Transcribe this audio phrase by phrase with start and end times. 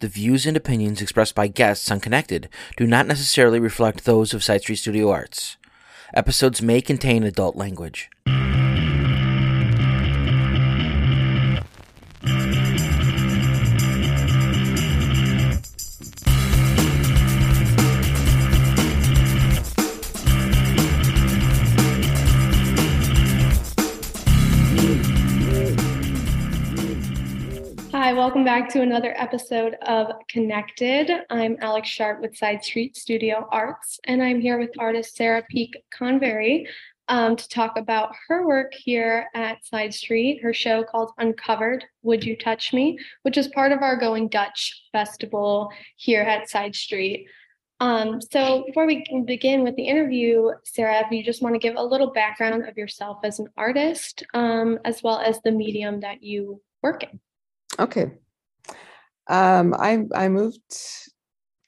[0.00, 4.44] The views and opinions expressed by guests on Connected do not necessarily reflect those of
[4.44, 5.56] Side Street Studio Arts.
[6.14, 8.08] Episodes may contain adult language.
[28.38, 31.10] Welcome back to another episode of Connected.
[31.28, 35.76] I'm Alex Sharp with Side Street Studio Arts, and I'm here with artist Sarah Peak
[35.92, 36.68] Convery
[37.08, 42.22] um, to talk about her work here at Side Street, her show called Uncovered Would
[42.22, 47.26] You Touch Me, which is part of our Going Dutch festival here at Side Street.
[47.80, 51.74] Um, so, before we begin with the interview, Sarah, if you just want to give
[51.74, 56.22] a little background of yourself as an artist, um, as well as the medium that
[56.22, 57.18] you work in.
[57.80, 58.12] Okay.
[59.28, 60.62] Um, I I moved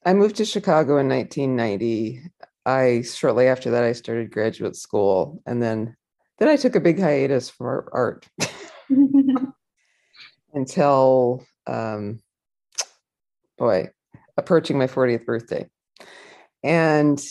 [0.04, 2.22] I moved to Chicago in 1990.
[2.66, 5.96] I shortly after that I started graduate school, and then
[6.38, 8.26] then I took a big hiatus from art
[10.54, 12.20] until um,
[13.58, 13.90] boy
[14.36, 15.68] approaching my 40th birthday,
[16.62, 17.22] and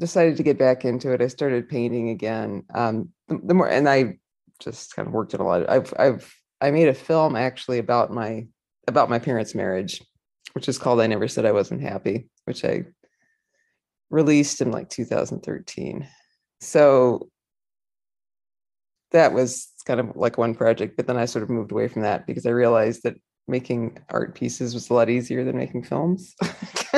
[0.00, 1.20] decided to get back into it.
[1.20, 2.64] I started painting again.
[2.74, 4.18] Um, the, the more and I
[4.58, 5.62] just kind of worked in a lot.
[5.62, 8.46] Of, I've I've I made a film actually about my
[8.88, 10.02] about my parents' marriage,
[10.52, 12.84] which is called I Never Said I Wasn't Happy, which I
[14.10, 16.06] released in like 2013.
[16.60, 17.28] So
[19.12, 22.02] that was kind of like one project, but then I sort of moved away from
[22.02, 23.16] that because I realized that
[23.48, 26.34] making art pieces was a lot easier than making films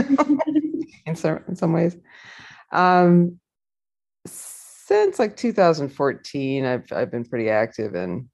[1.06, 1.96] in some in some ways.
[2.72, 3.40] Um,
[4.26, 8.28] since like 2014, I've I've been pretty active in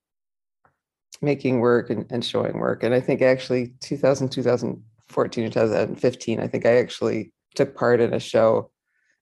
[1.23, 2.83] making work and, and showing work.
[2.83, 8.21] And I think actually 2000, 2014, 2015, I think I actually took part in a
[8.21, 8.71] show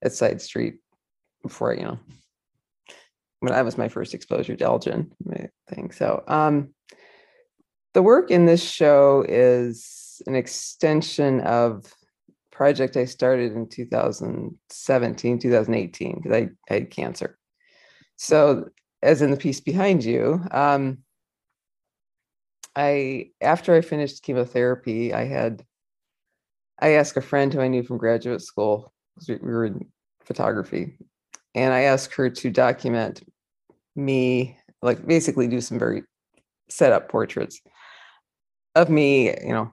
[0.05, 0.77] at Side Street
[1.43, 1.99] before, you know,
[3.41, 5.13] when that was my first exposure to Elgin
[5.69, 5.91] thing.
[5.91, 6.71] So um,
[7.95, 11.93] the work in this show is an extension of
[12.51, 17.39] project I started in 2017, 2018, because I, I had cancer.
[18.17, 18.69] So
[19.03, 20.99] as in the piece behind you, um,
[22.79, 25.65] I after I finished chemotherapy, I had
[26.81, 29.85] I asked a friend who I knew from graduate school, because we were in
[30.25, 30.97] photography,
[31.57, 33.29] and I asked her to document
[33.97, 36.05] me, like basically do some very
[36.71, 37.61] set up portraits
[38.77, 39.73] of me, you know,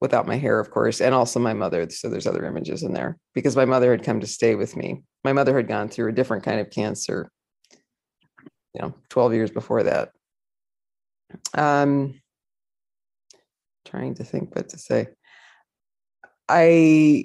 [0.00, 1.88] without my hair, of course, and also my mother.
[1.88, 5.04] So there's other images in there because my mother had come to stay with me.
[5.22, 7.30] My mother had gone through a different kind of cancer,
[8.74, 10.10] you know, 12 years before that.
[11.56, 12.20] Um,
[13.84, 15.08] trying to think what to say.
[16.48, 17.24] I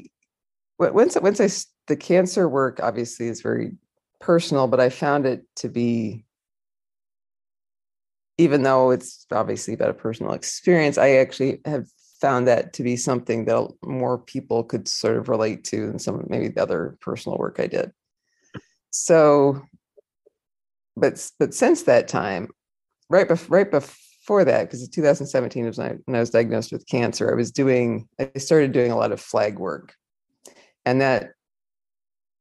[0.77, 1.49] once once I
[1.87, 3.73] the cancer work obviously is very
[4.19, 6.25] personal, but I found it to be
[8.37, 11.87] even though it's obviously about a personal experience, I actually have
[12.21, 16.25] found that to be something that more people could sort of relate to than some
[16.29, 17.91] maybe the other personal work I did.
[18.91, 19.61] So,
[20.95, 22.49] but but since that time,
[23.09, 23.95] right before right before
[24.29, 28.07] before that, because in 2017 was when I, was diagnosed with cancer, I was doing,
[28.19, 29.95] I started doing a lot of flag work.
[30.85, 31.31] And that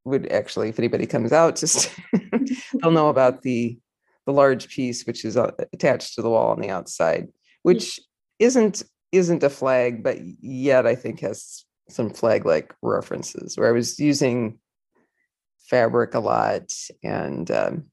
[0.05, 1.91] would actually, if anybody comes out, just
[2.73, 3.79] they'll know about the
[4.27, 7.29] the large piece which is uh, attached to the wall on the outside,
[7.63, 7.99] which
[8.37, 13.57] isn't isn't a flag, but yet I think has some flag like references.
[13.57, 14.59] Where I was using
[15.57, 16.71] fabric a lot
[17.03, 17.85] and um,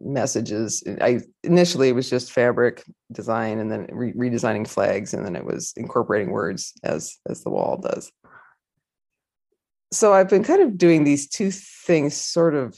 [0.00, 0.82] messages.
[0.86, 5.36] Uh, I initially it was just fabric design, and then re- redesigning flags, and then
[5.36, 8.10] it was incorporating words as as the wall does.
[9.92, 12.76] So I've been kind of doing these two things sort of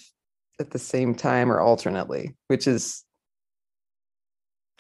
[0.61, 3.05] at the same time or alternately, which is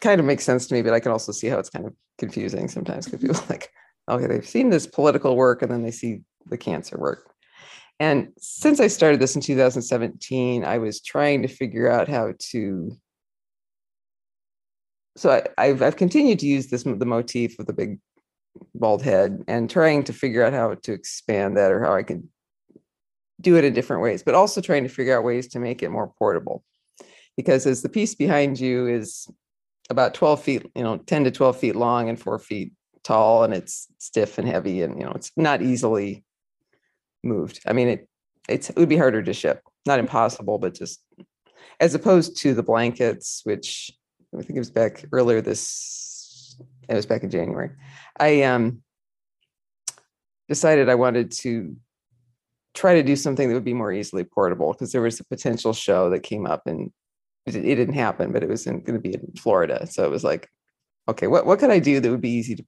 [0.00, 1.94] kind of makes sense to me, but I can also see how it's kind of
[2.18, 3.70] confusing sometimes because people like,
[4.08, 7.30] okay, they've seen this political work and then they see the cancer work.
[8.00, 12.96] And since I started this in 2017, I was trying to figure out how to.
[15.16, 17.98] So I, have I've continued to use this the motif of the big
[18.74, 22.28] bald head and trying to figure out how to expand that or how I can
[23.40, 25.90] do it in different ways, but also trying to figure out ways to make it
[25.90, 26.64] more portable.
[27.36, 29.28] Because as the piece behind you is
[29.90, 32.72] about 12 feet, you know, 10 to 12 feet long and four feet
[33.04, 36.24] tall, and it's stiff and heavy, and you know, it's not easily
[37.22, 37.60] moved.
[37.66, 38.08] I mean, it
[38.48, 39.62] it's, it would be harder to ship.
[39.86, 41.02] Not impossible, but just
[41.80, 43.90] as opposed to the blankets, which
[44.34, 46.56] I think it was back earlier this
[46.88, 47.70] it was back in January.
[48.18, 48.82] I um
[50.48, 51.76] decided I wanted to
[52.74, 55.72] try to do something that would be more easily portable because there was a potential
[55.72, 56.90] show that came up and
[57.46, 59.86] it, it didn't happen, but it was going to be in Florida.
[59.86, 60.48] So it was like,
[61.08, 62.64] okay, what what could I do that would be easy to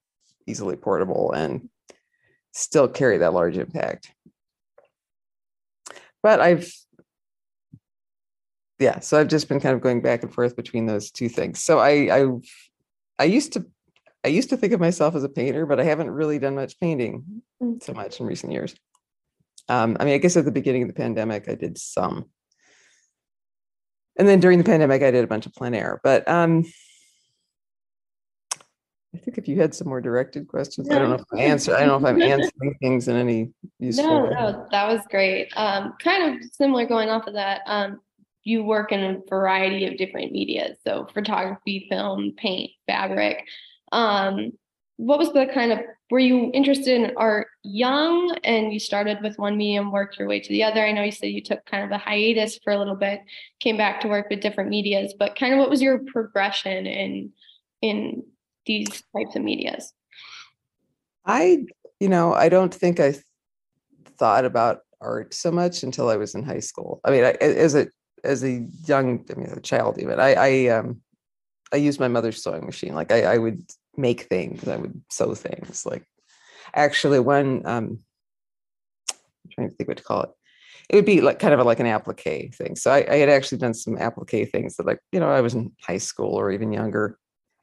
[0.46, 1.68] easily portable and
[2.52, 4.12] still carry that large impact?
[6.22, 6.72] But I've
[8.78, 11.62] yeah, so I've just been kind of going back and forth between those two things.
[11.62, 12.26] So I I
[13.18, 13.66] I used to
[14.24, 16.78] I used to think of myself as a painter, but I haven't really done much
[16.80, 17.82] painting Mm.
[17.82, 18.74] so much in recent years.
[19.68, 22.30] Um, I mean, I guess at the beginning of the pandemic, I did some.
[24.18, 26.00] And then during the pandemic, I did a bunch of plein air.
[26.02, 26.64] But um,
[29.14, 31.74] I think if you had some more directed questions, I don't know if I answer.
[31.74, 34.30] I don't know if I'm answering things in any useful No, way.
[34.30, 35.50] no, that was great.
[35.56, 37.62] Um, kind of similar going off of that.
[37.66, 38.00] Um,
[38.44, 43.44] you work in a variety of different media, so photography, film, paint, fabric.
[43.90, 44.52] Um,
[44.96, 45.80] what was the kind of
[46.10, 50.40] were you interested in art young and you started with one medium, worked your way
[50.40, 50.84] to the other?
[50.84, 53.22] I know you said you took kind of a hiatus for a little bit,
[53.60, 57.32] came back to work with different medias, but kind of what was your progression in
[57.82, 58.22] in
[58.66, 59.92] these types of medias?
[61.24, 61.64] I,
[61.98, 63.24] you know, I don't think I th-
[64.18, 67.00] thought about art so much until I was in high school.
[67.04, 67.88] I mean, I, as a
[68.22, 71.00] as a young, I mean, a child even, I, I, um,
[71.72, 72.94] I used my mother's sewing machine.
[72.94, 73.62] Like I, I would
[73.96, 75.86] make things, I would sew things.
[75.86, 76.04] Like
[76.74, 78.00] actually, one, um,
[79.10, 80.30] I'm trying to think what to call it.
[80.90, 82.76] It would be like kind of a, like an applique thing.
[82.76, 85.54] So I, I had actually done some applique things that, like, you know, I was
[85.54, 87.16] in high school or even younger.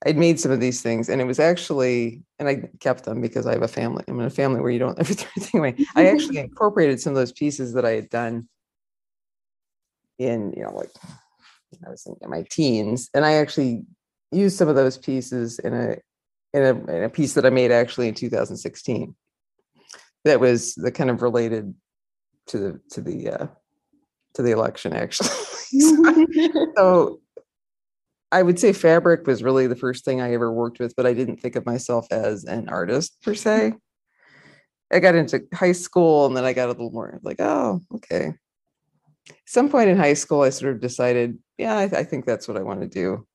[0.06, 3.48] I'd made some of these things, and it was actually, and I kept them because
[3.48, 4.04] I have a family.
[4.08, 5.76] I'm in a family where you don't ever throw anything away.
[5.96, 8.48] I actually incorporated some of those pieces that I had done
[10.20, 10.92] in, you know, like
[11.86, 13.86] I was in my teens, and I actually
[14.32, 15.98] used some of those pieces in a
[16.54, 19.16] in a, in a piece that I made actually in 2016.
[20.26, 21.74] That was the kind of related
[22.48, 23.48] to the to the uh,
[24.36, 25.30] to the election actually.
[26.78, 27.20] so
[28.32, 31.14] I would say fabric was really the first thing I ever worked with, but I
[31.14, 33.72] didn't think of myself as an artist per mm-hmm.
[33.72, 33.74] se.
[34.92, 38.34] I got into high school and then I got a little more like, oh, okay.
[39.46, 42.58] Some point in high school, I sort of decided, yeah, I, I think that's what
[42.58, 43.28] I want to do.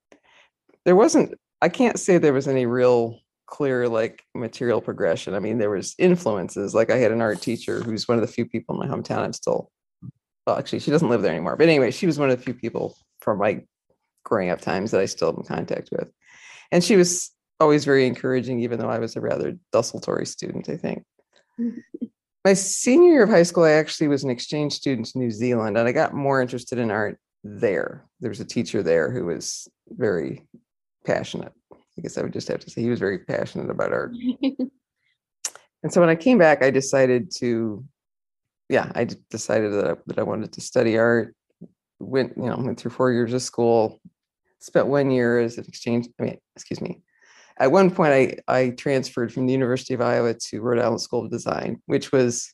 [0.84, 5.34] There wasn't, I can't say there was any real clear like material progression.
[5.34, 6.74] I mean, there was influences.
[6.74, 9.18] Like I had an art teacher who's one of the few people in my hometown
[9.18, 9.70] I'm still,
[10.46, 11.56] well, actually, she doesn't live there anymore.
[11.56, 13.62] But anyway, she was one of the few people from my
[14.24, 16.08] growing up times that I still am in contact with.
[16.70, 17.30] And she was
[17.60, 21.04] always very encouraging, even though I was a rather desultory student, I think.
[22.44, 25.78] My senior year of high school, I actually was an exchange student to New Zealand,
[25.78, 28.04] and I got more interested in art there.
[28.20, 30.44] There was a teacher there who was very
[31.06, 31.52] passionate.
[31.72, 34.12] I guess I would just have to say he was very passionate about art.
[35.82, 37.84] And so when I came back, I decided to,
[38.68, 41.34] yeah, I decided that I, that I wanted to study art.
[41.98, 44.00] Went, you know, went through four years of school,
[44.62, 46.08] spent one year as an exchange.
[46.20, 47.00] I mean, excuse me.
[47.58, 51.24] At one point, I I transferred from the University of Iowa to Rhode Island School
[51.24, 52.52] of Design, which was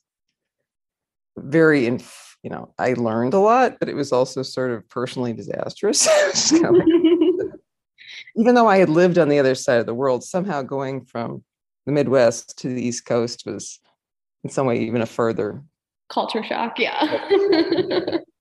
[1.37, 5.33] very, inf- you know, I learned a lot, but it was also sort of personally
[5.33, 6.05] disastrous.
[6.05, 7.53] Just kind of like-
[8.37, 11.45] even though I had lived on the other side of the world, somehow going from
[11.87, 13.81] the Midwest to the East Coast was
[14.45, 15.63] in some way even a further.
[16.09, 17.19] Culture shock, yeah.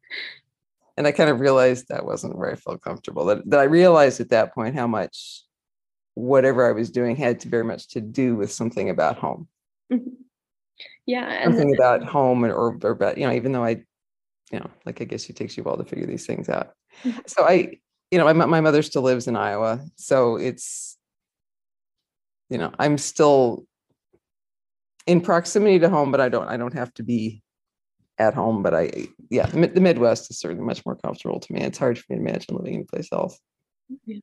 [0.98, 3.26] And I kind of realized that wasn't where I felt comfortable.
[3.26, 5.44] That, that I realized at that point how much
[6.16, 9.48] whatever I was doing had to very much to do with something about home,
[11.06, 13.84] yeah, and something about home or, or, or about, you know, even though I,
[14.52, 16.72] you know, like I guess it takes you a while to figure these things out.
[17.04, 17.30] Mhm.
[17.30, 17.78] So I,
[18.10, 19.82] you know, my, my mother still lives in Iowa.
[19.96, 20.98] So it's,
[22.50, 23.68] you know, I'm still
[25.06, 27.44] in proximity to home, but I don't, I don't have to be
[28.20, 28.64] at home.
[28.64, 31.62] But I, yeah, the Midwest is certainly much more comfortable to me.
[31.62, 33.40] It's hard for me to imagine living anyplace else.
[34.06, 34.20] Yeah.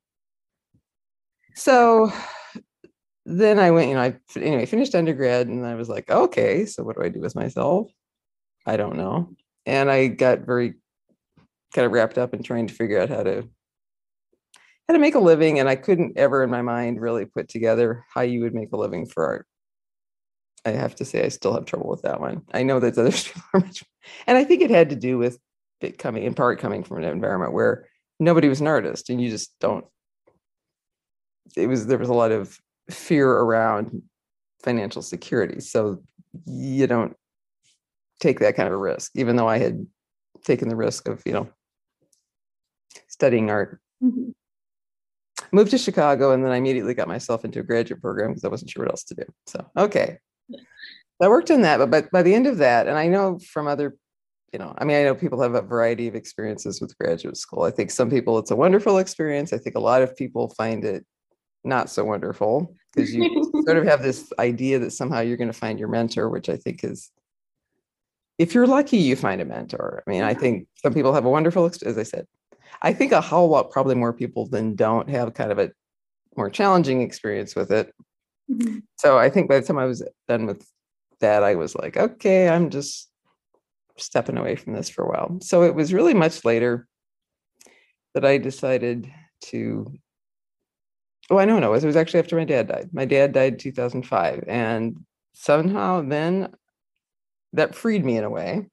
[1.55, 2.13] So
[3.25, 6.83] then I went, you know, I anyway finished undergrad and I was like, okay, so
[6.83, 7.91] what do I do with myself?
[8.67, 9.31] I don't know.
[9.67, 10.75] And I got very
[11.75, 13.49] kind of wrapped up in trying to figure out how to
[14.89, 15.59] how to make a living.
[15.59, 18.77] And I couldn't ever in my mind really put together how you would make a
[18.77, 19.47] living for art.
[20.67, 22.43] I have to say I still have trouble with that one.
[22.53, 23.85] I know that other people are much
[24.27, 25.39] and I think it had to do with
[25.81, 27.87] it coming in part coming from an environment where
[28.21, 29.85] nobody was an artist and you just don't
[31.57, 32.59] it was there was a lot of
[32.91, 34.03] fear around
[34.63, 36.03] financial security so
[36.47, 37.17] you don't
[38.21, 39.87] take that kind of a risk even though i had
[40.45, 41.49] taken the risk of you know
[43.09, 44.33] studying art Mhm.
[45.53, 48.49] moved to Chicago, and then I immediately got myself into a graduate program because I
[48.49, 49.25] wasn't sure what else to do.
[49.47, 50.19] So, okay.
[51.23, 53.67] I worked on that, but by, by the end of that, and I know from
[53.67, 53.97] other,
[54.53, 57.63] you know, I mean, I know people have a variety of experiences with graduate school.
[57.63, 59.53] I think some people it's a wonderful experience.
[59.53, 61.05] I think a lot of people find it
[61.65, 65.59] not so wonderful because you sort of have this idea that somehow you're going to
[65.59, 67.11] find your mentor, which I think is,
[68.39, 70.03] if you're lucky, you find a mentor.
[70.07, 72.27] I mean, I think some people have a wonderful, as I said,
[72.83, 75.71] I think a whole lot, probably more people than don't have kind of a
[76.37, 77.95] more challenging experience with it.
[78.51, 78.79] Mm-hmm.
[78.99, 80.67] So I think by the time I was done with
[81.21, 83.11] that, I was like, okay, I'm just
[83.97, 85.39] stepping away from this for a while.
[85.41, 86.87] So it was really much later
[88.15, 89.11] that I decided
[89.47, 89.93] to.
[91.31, 92.91] Oh, I know, no, it was actually after my dad died.
[92.93, 94.99] My dad died 2005, and
[95.33, 96.55] somehow then
[97.55, 98.67] that freed me in a way.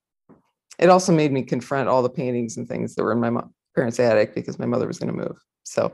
[0.77, 3.41] It also made me confront all the paintings and things that were in my
[3.75, 5.37] parents' attic because my mother was going to move.
[5.63, 5.93] So,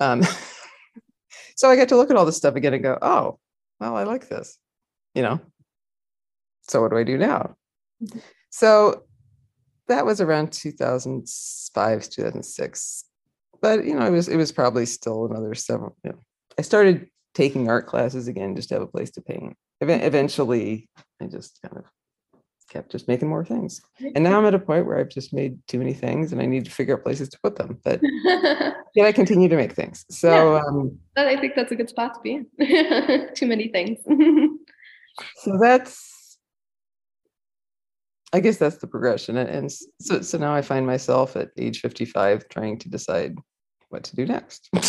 [0.00, 0.22] um,
[1.54, 3.38] so I get to look at all this stuff again and go, oh,
[3.80, 4.58] well, I like this,
[5.14, 5.40] you know
[6.68, 7.56] so what do I do now?
[8.02, 8.18] Mm-hmm.
[8.50, 9.04] So
[9.88, 13.04] that was around 2005, 2006.
[13.60, 15.96] But you know, it was it was probably still another several.
[16.04, 16.18] You know,
[16.58, 19.56] I started taking art classes again just to have a place to paint.
[19.80, 20.88] Eventually,
[21.20, 21.84] I just kind of
[22.70, 23.82] kept just making more things.
[24.14, 26.46] And now I'm at a point where I've just made too many things and I
[26.46, 27.78] need to figure out places to put them.
[27.84, 28.00] But
[28.94, 30.04] yet I continue to make things.
[30.10, 33.28] So yeah, um, I think that's a good spot to be in.
[33.34, 33.98] too many things.
[35.36, 36.14] so that's
[38.34, 39.36] I guess that's the progression.
[39.36, 39.70] And,
[40.00, 43.36] so, so now I find myself at age 55 trying to decide
[43.90, 44.68] what to do next.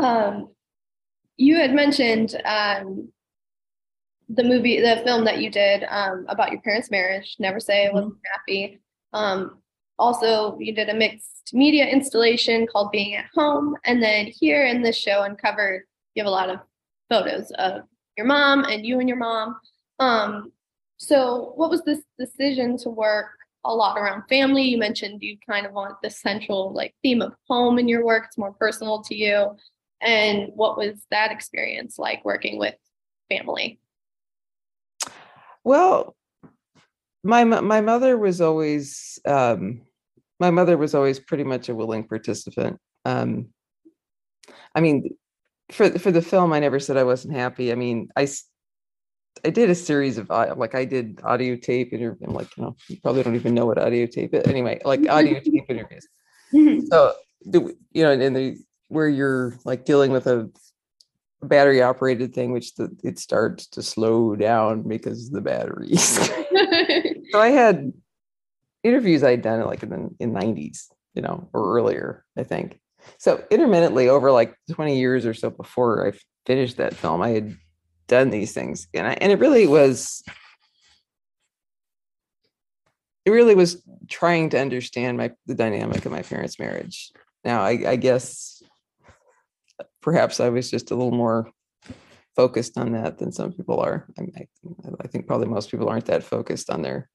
[0.00, 0.48] um,
[1.36, 3.12] you had mentioned um,
[4.28, 7.92] the movie, the film that you did um, about your parents' marriage, Never Say I
[7.92, 8.32] Wasn't mm-hmm.
[8.32, 8.80] Happy.
[9.12, 9.61] Um,
[9.98, 13.76] also, you did a mixed media installation called Being at Home.
[13.84, 15.82] And then here in this show, Uncovered,
[16.14, 16.60] you have a lot of
[17.08, 17.82] photos of
[18.16, 19.56] your mom and you and your mom.
[19.98, 20.52] Um,
[20.98, 23.26] so, what was this decision to work
[23.64, 24.62] a lot around family?
[24.62, 28.24] You mentioned you kind of want the central like theme of home in your work.
[28.26, 29.56] It's more personal to you.
[30.00, 32.74] And what was that experience like working with
[33.28, 33.78] family?
[35.64, 36.16] Well,
[37.24, 39.82] my my mother was always um,
[40.40, 42.78] my mother was always pretty much a willing participant.
[43.04, 43.48] Um,
[44.74, 45.16] I mean,
[45.70, 47.72] for for the film, I never said I wasn't happy.
[47.72, 48.26] I mean, I
[49.44, 52.26] I did a series of like I did audio tape interview.
[52.26, 54.46] I'm like, you know, you probably don't even know what audio tape is.
[54.46, 56.06] Anyway, like audio tape interviews.
[56.90, 57.14] So
[57.54, 60.50] you know, and the where you're like dealing with a
[61.42, 66.18] battery operated thing, which the, it starts to slow down because the batteries.
[67.32, 67.92] so I had
[68.82, 72.78] interviews I'd done like in the in 90s, you know, or earlier, I think.
[73.18, 76.12] So intermittently over like 20 years or so before I
[76.46, 77.56] finished that film, I had
[78.12, 80.22] done these things and I, and it really was
[83.24, 87.10] it really was trying to understand my the dynamic of my parents marriage
[87.44, 88.62] now I, I guess
[90.02, 91.50] perhaps i was just a little more
[92.36, 94.46] focused on that than some people are I,
[95.00, 97.08] I think probably most people aren't that focused on their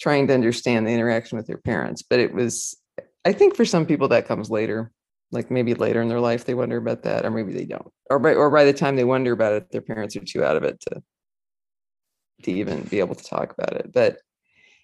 [0.00, 2.76] trying to understand the interaction with their parents but it was
[3.24, 4.90] i think for some people that comes later
[5.30, 8.18] like maybe later in their life they wonder about that or maybe they don't or
[8.18, 10.62] by or by the time they wonder about it their parents are too out of
[10.62, 11.02] it to
[12.42, 14.18] to even be able to talk about it but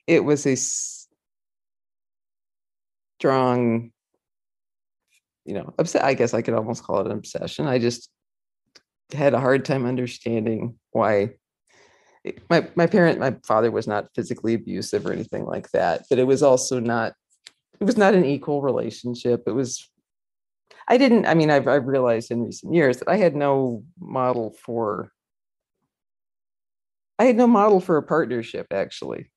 [0.06, 0.56] it was a
[3.18, 3.90] strong
[5.44, 8.10] you know upset i guess i could almost call it an obsession i just
[9.12, 11.30] had a hard time understanding why
[12.24, 16.18] Eh, my my parent my father was not physically abusive or anything like that but
[16.18, 17.12] it was also not
[17.80, 19.88] it was not an equal relationship it was
[20.88, 24.56] I didn't, I mean, I've, I've realized in recent years that I had no model
[24.64, 25.12] for,
[27.18, 29.30] I had no model for a partnership actually.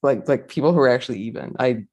[0.00, 1.56] Like, like people who are actually even.
[1.58, 1.84] I,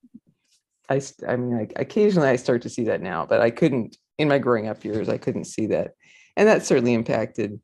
[0.88, 4.27] I, I mean, like occasionally I start to see that now, but I couldn't in
[4.27, 5.94] my growing up years, I couldn't see that.
[6.38, 7.60] And that certainly impacted,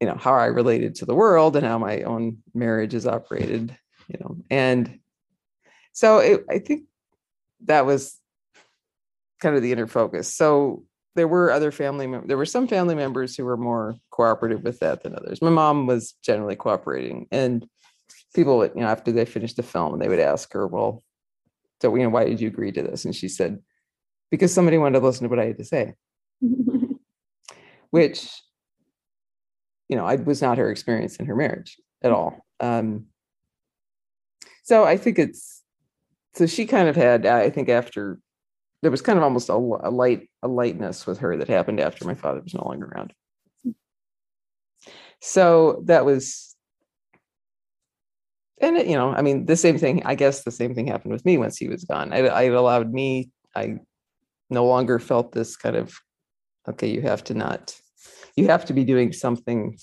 [0.00, 3.76] you know, how I related to the world and how my own marriage is operated,
[4.08, 4.98] you know, and
[5.92, 6.84] so it, I think
[7.64, 8.18] that was
[9.40, 10.34] kind of the inner focus.
[10.34, 10.84] So
[11.14, 14.80] there were other family mem- there were some family members who were more cooperative with
[14.80, 15.40] that than others.
[15.40, 17.66] My mom was generally cooperating and
[18.34, 21.02] people would, you know after they finished the film they would ask her, well,
[21.80, 23.04] so you know why did you agree to this?
[23.04, 23.60] And she said
[24.30, 25.94] because somebody wanted to listen to what I had to say.
[27.90, 28.28] Which
[29.88, 32.44] you know, I was not her experience in her marriage at all.
[32.60, 33.06] Um,
[34.62, 35.62] so I think it's
[36.34, 38.18] so she kind of had i think after
[38.82, 42.04] there was kind of almost a, a light a lightness with her that happened after
[42.04, 43.14] my father was no longer around.
[45.20, 46.54] So that was
[48.60, 51.12] and it, you know i mean the same thing i guess the same thing happened
[51.12, 52.12] with me once he was gone.
[52.12, 53.78] I, I allowed me i
[54.50, 55.94] no longer felt this kind of
[56.68, 57.74] okay you have to not
[58.36, 59.78] you have to be doing something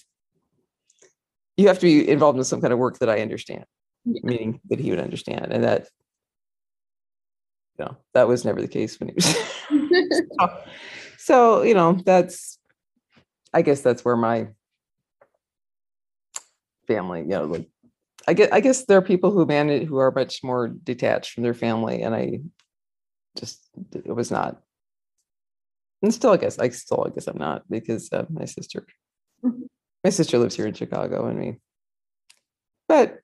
[1.58, 3.66] you have to be involved in some kind of work that i understand
[4.06, 4.22] Yeah.
[4.24, 5.88] meaning that he would understand and that
[7.78, 9.26] you know that was never the case when he was
[10.40, 10.64] so,
[11.18, 12.58] so you know that's
[13.54, 14.48] i guess that's where my
[16.88, 17.68] family you know like
[18.28, 21.44] i get i guess there are people who manage who are much more detached from
[21.44, 22.40] their family and i
[23.38, 24.62] just it was not
[26.02, 28.86] and still i guess i still i guess i'm not because uh, my sister
[29.44, 29.68] Mhm.
[30.04, 31.58] my sister lives here in chicago and we
[32.88, 33.20] but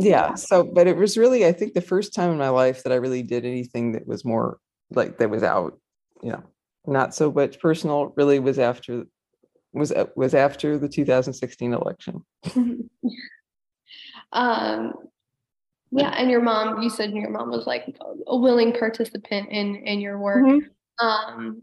[0.00, 2.92] yeah so but it was really i think the first time in my life that
[2.92, 4.58] i really did anything that was more
[4.90, 5.78] like that was out
[6.22, 6.42] you know
[6.86, 9.04] not so much personal really was after
[9.72, 12.24] was uh, was after the 2016 election
[14.32, 14.92] um
[15.90, 20.00] yeah and your mom you said your mom was like a willing participant in in
[20.00, 20.44] your work.
[20.98, 21.62] Um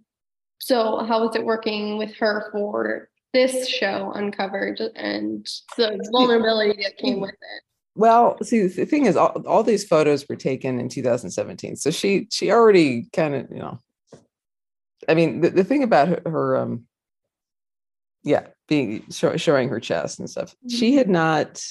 [0.60, 5.46] so how was it working with her for this show uncovered and
[5.78, 7.64] the vulnerability that came with it?
[7.96, 12.28] Well see the thing is all, all these photos were taken in 2017 so she
[12.32, 13.80] she already kind of you know.
[15.10, 16.86] I mean the, the thing about her, her um
[18.24, 21.62] yeah being show, showing her chest and stuff she had not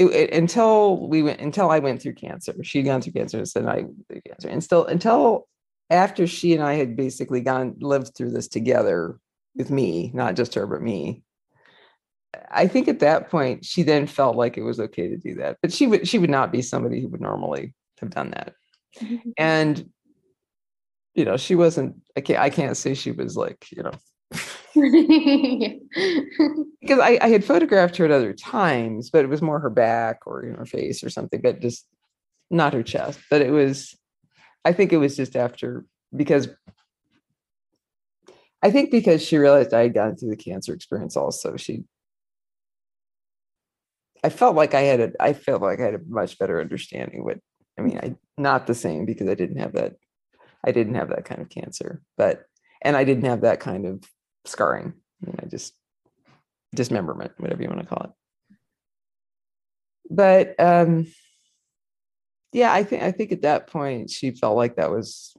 [0.00, 3.48] it, it- until we went until i went through cancer she'd gone through cancer and
[3.48, 5.46] said i through cancer and still until
[5.90, 9.18] after she and i had basically gone lived through this together
[9.56, 11.22] with me not just her but me
[12.50, 15.58] I think at that point she then felt like it was okay to do that,
[15.62, 18.54] but she would she would not be somebody who would normally have done that.
[19.36, 19.90] And
[21.14, 21.96] you know, she wasn't.
[22.16, 22.38] I can't.
[22.38, 23.92] I can't say she was like you know
[26.80, 30.26] because I, I had photographed her at other times, but it was more her back
[30.26, 31.86] or you know, her face or something, but just
[32.50, 33.20] not her chest.
[33.30, 33.96] But it was.
[34.64, 36.48] I think it was just after because.
[38.62, 41.84] I think because she realized I had gone through the cancer experience also, she
[44.22, 47.24] I felt like I had a I felt like I had a much better understanding
[47.24, 47.38] what
[47.78, 49.94] I mean, I not the same because I didn't have that
[50.64, 52.44] I didn't have that kind of cancer, but
[52.82, 54.02] and I didn't have that kind of
[54.44, 54.94] scarring.
[55.20, 55.74] Mean, I just
[56.74, 58.10] dismemberment, whatever you want to call it.
[60.10, 61.06] But um
[62.52, 65.36] yeah, I think I think at that point she felt like that was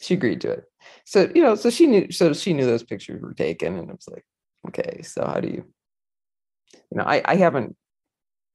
[0.00, 0.64] she agreed to it.
[1.04, 3.96] So, you know, so she knew so she knew those pictures were taken and it
[3.96, 4.24] was like,
[4.68, 5.64] okay, so how do you
[6.90, 7.76] you know, I, I haven't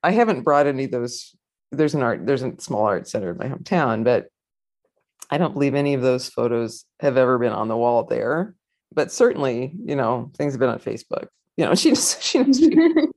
[0.03, 1.35] I haven't brought any of those.
[1.71, 4.27] There's an art, there's a small art center in my hometown, but
[5.29, 8.55] I don't believe any of those photos have ever been on the wall there.
[8.93, 11.27] But certainly, you know, things have been on Facebook.
[11.57, 13.11] You know, she knows, she knows people.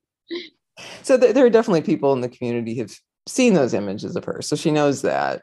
[1.03, 4.41] So there, there are definitely people in the community who've seen those images of her.
[4.43, 5.43] So she knows that.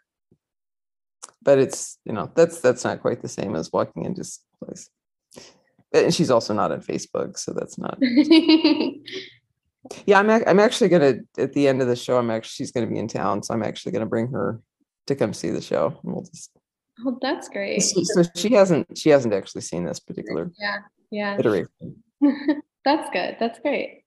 [1.44, 4.24] But it's, you know, that's that's not quite the same as walking into
[4.64, 4.90] place.
[5.94, 7.98] And she's also not on Facebook, so that's not
[10.06, 12.18] yeah, I'm ac- I'm actually gonna at the end of the show.
[12.18, 14.62] I'm actually she's gonna be in town, so I'm actually gonna bring her
[15.08, 15.88] to come see the show.
[16.04, 16.52] And we'll just
[17.06, 20.78] oh that's great so, so she hasn't she hasn't actually seen this particular yeah
[21.10, 22.04] yeah iteration.
[22.84, 23.38] That's good.
[23.40, 24.04] That's great.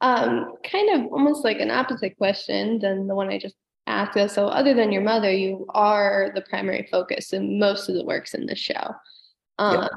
[0.00, 3.54] Um, kind of almost like an opposite question than the one I just
[3.86, 4.34] asked.
[4.34, 8.34] So, other than your mother, you are the primary focus in most of the works
[8.34, 8.94] in the show.
[9.58, 9.88] Um,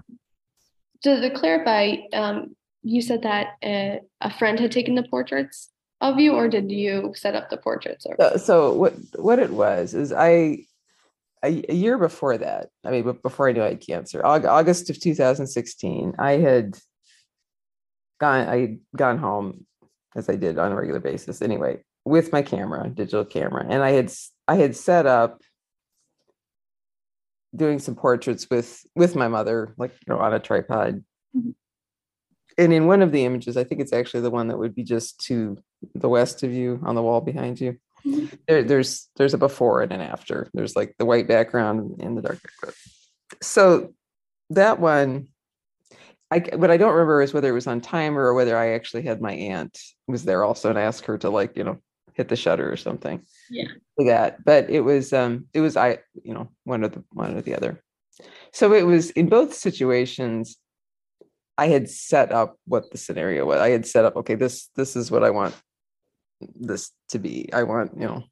[1.03, 6.19] So, to clarify, um, you said that uh, a friend had taken the portraits of
[6.19, 8.05] you, or did you set up the portraits?
[8.05, 10.66] Or Uh, so what what it was is I
[11.47, 14.99] a, a year before that, I mean, before I knew I had cancer, August of
[14.99, 16.77] 2016, I had
[18.19, 19.65] gone I had gone home
[20.15, 23.91] as I did on a regular basis anyway with my camera, digital camera, and I
[23.91, 24.11] had
[24.47, 25.41] I had set up
[27.55, 31.03] doing some portraits with with my mother, like you know, on a tripod.
[31.35, 31.53] Mhm.
[32.57, 34.83] And in one of the images, I think it's actually the one that would be
[34.83, 35.57] just to
[35.93, 37.77] the west of you on the wall behind you.
[38.05, 38.37] Mhm.
[38.47, 40.49] There, there's there's a before and an after.
[40.53, 42.75] There's like the white background and the dark background.
[43.41, 43.93] So
[44.51, 45.27] that one,
[46.31, 49.03] I what I don't remember is whether it was on timer or whether I actually
[49.03, 51.77] had my aunt was there also and asked her to like you know
[52.13, 53.21] hit the shutter or something.
[53.49, 53.67] Yeah.
[53.95, 57.35] For that, but it was um it was I you know one of the one
[57.35, 57.81] or the other.
[58.53, 60.57] So it was in both situations.
[61.59, 63.59] I had set up what the scenario was.
[63.59, 65.55] I had set up okay this this is what I want
[66.41, 67.49] this to be.
[67.53, 68.23] I want, you know.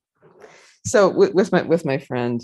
[0.86, 2.42] So with, with my with my friend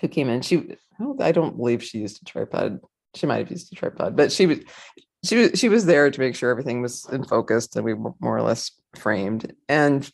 [0.00, 0.76] who came in, she
[1.20, 2.80] I don't believe she used a tripod.
[3.14, 4.58] She might have used a tripod, but she was
[5.24, 8.12] she was she was there to make sure everything was in focus and we were
[8.20, 9.52] more or less framed.
[9.68, 10.10] And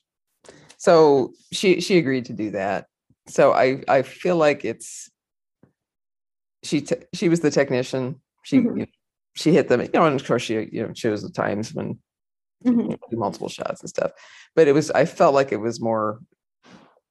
[0.79, 2.87] so she she agreed to do that.
[3.29, 5.11] So I I feel like it's
[6.65, 8.21] she te- she was the technician.
[8.45, 8.65] She Mhm.
[8.65, 8.87] you know,
[9.35, 11.99] she hit them, you know, and of course she you know chose the times when
[12.65, 12.99] Mhm.
[13.11, 14.13] do multiple shots and stuff.
[14.55, 16.21] But it was I felt like it was more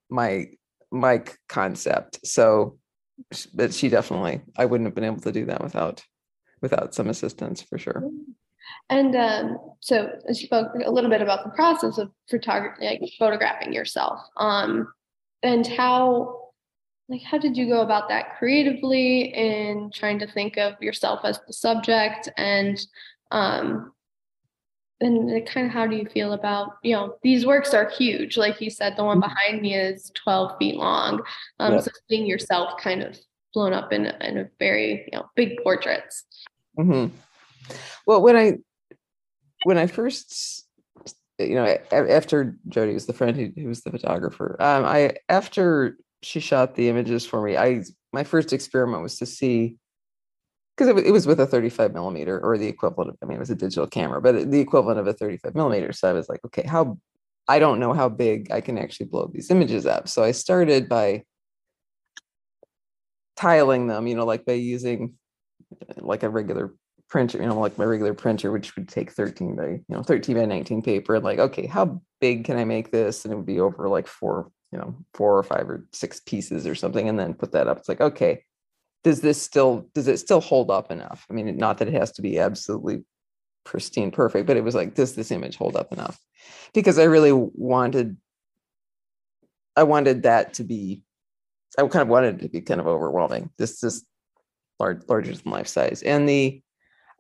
[0.10, 0.48] my
[0.92, 2.26] my concept.
[2.26, 2.78] So
[3.54, 6.04] but she definitely I wouldn't have been able to do that without
[6.62, 8.04] without some assistance for sure.
[8.90, 13.74] And um, so you spoke a little bit about the process of photography, like photographing
[13.74, 14.88] yourself, um,
[15.44, 16.52] and how,
[17.10, 21.40] like, how did you go about that creatively in trying to think of yourself as
[21.48, 22.80] the subject, and
[23.32, 23.92] um,
[25.02, 28.62] and kind of how do you feel about you know these works are huge, like
[28.62, 31.22] you said, the one behind me is twelve feet long,
[31.60, 31.80] um, Yeah.
[31.82, 33.18] so seeing yourself kind of
[33.54, 36.24] blown up in in a very you know big portraits.
[36.78, 37.08] hmm
[38.06, 38.58] Well, when I
[39.64, 40.68] when I first,
[41.40, 45.98] you know, after Jody was the friend who, who was the photographer, um, I after
[46.24, 47.84] she shot the images for me, I
[48.14, 49.78] my first experiment was to see
[50.82, 53.40] because it, it was with a 35 millimeter or the equivalent of, I mean, it
[53.40, 55.94] was a digital camera, but the equivalent of a 35 millimeter.
[55.94, 56.98] So I was like, okay, how
[57.48, 60.08] I don't know how big I can actually blow these images up.
[60.08, 61.24] So I started by
[63.36, 65.14] tiling them, you know, like by using
[65.88, 66.74] uh, like a regular
[67.10, 70.36] printer, you know, like my regular printer, which would take 13 by, you know, 13
[70.36, 71.16] by 19 paper.
[71.16, 73.24] And like, okay, how big can I make this?
[73.24, 76.66] And it would be over like four, you know, four or five or six pieces
[76.66, 77.78] or something, and then put that up.
[77.78, 78.44] It's like, okay,
[79.04, 81.26] does this still does it still hold up enough?
[81.30, 83.04] I mean, not that it has to be absolutely
[83.64, 86.20] pristine perfect, but it was like, does this image hold up enough?
[86.74, 88.18] Because I really wanted
[89.76, 91.04] I wanted that to be
[91.78, 93.50] I kind of wanted it to be kind of overwhelming.
[93.58, 94.06] This is
[94.80, 96.02] large larger than life size.
[96.04, 96.62] And the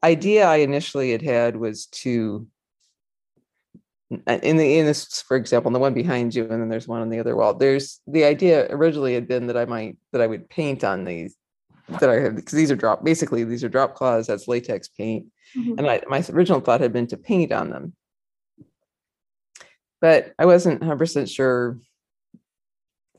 [0.03, 2.47] idea I initially had had was to
[4.27, 7.01] uh, in the in this for example the one behind you and then there's one
[7.01, 10.27] on the other wall there's the idea originally had been that i might that i
[10.27, 11.37] would paint on these
[11.99, 15.27] that i had because these are drop basically these are drop cloths that's latex paint.
[15.57, 15.79] Mm-hmm.
[15.79, 17.93] And I, my original thought had been to paint on them.
[19.99, 21.79] But i wasn't 100% sure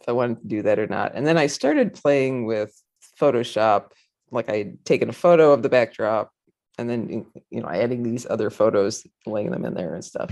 [0.00, 1.14] if i wanted to do that or not.
[1.14, 2.74] And then i started playing with
[3.20, 3.90] photoshop
[4.30, 6.30] like i had taken a photo of the backdrop
[6.78, 10.30] and then you know adding these other photos laying them in there and stuff.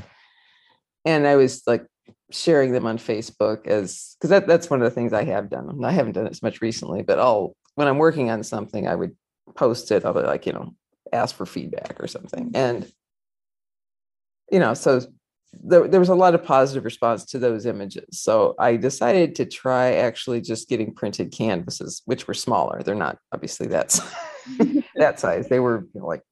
[1.04, 1.86] And i was like
[2.32, 5.84] sharing them on facebook as because that, that's one of the things i have done.
[5.84, 8.94] I haven't done it as much recently but i'll when i'm working on something i
[8.94, 9.16] would
[9.56, 10.74] post it i'll be like you know
[11.12, 12.50] ask for feedback or something.
[12.50, 12.56] Mm.
[12.56, 12.92] And
[14.50, 15.00] you know so
[15.52, 18.20] there, there was a lot of positive response to those images.
[18.20, 22.82] So i decided to try actually just getting printed canvases which were smaller.
[22.82, 24.00] They're not obviously that's
[24.96, 25.48] that size.
[25.48, 26.22] They were you know, like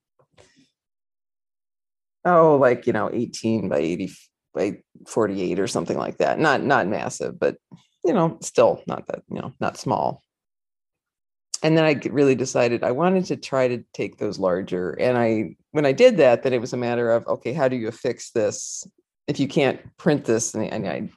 [2.24, 4.12] oh like you know 18 by 80
[4.54, 6.38] by 48 or something like that.
[6.38, 7.56] Not not massive but
[8.04, 10.22] you know still not that you know not small
[11.62, 15.56] and then I really decided i wanted to try to take those larger and i
[15.72, 18.30] when i did that then it was a matter of okay how do you affix
[18.30, 18.86] this?
[19.26, 21.08] If you can't print this and, i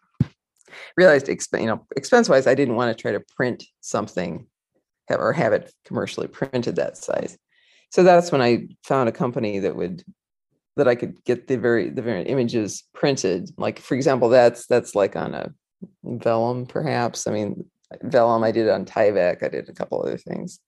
[0.98, 4.48] realized you know expense wise i didn't want to try to print something
[5.08, 7.38] have, or have it commercially printed that size.
[7.90, 10.04] So that's when i found a company that would
[10.78, 13.50] that i could get the very the very images printed.
[13.58, 15.54] Like for example that's that's like on a
[16.04, 17.28] vellum perhaps.
[17.28, 17.66] I mean
[18.04, 20.60] vellum i did it on tyvek i did a couple other things.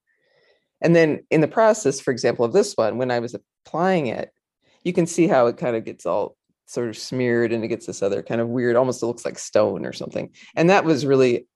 [0.82, 4.32] And then in the process for example of this one when i was applying it
[4.84, 7.86] you can see how it kind of gets all sort of smeared and it gets
[7.86, 10.30] this other kind of weird almost it looks like stone or something.
[10.56, 11.48] And that was really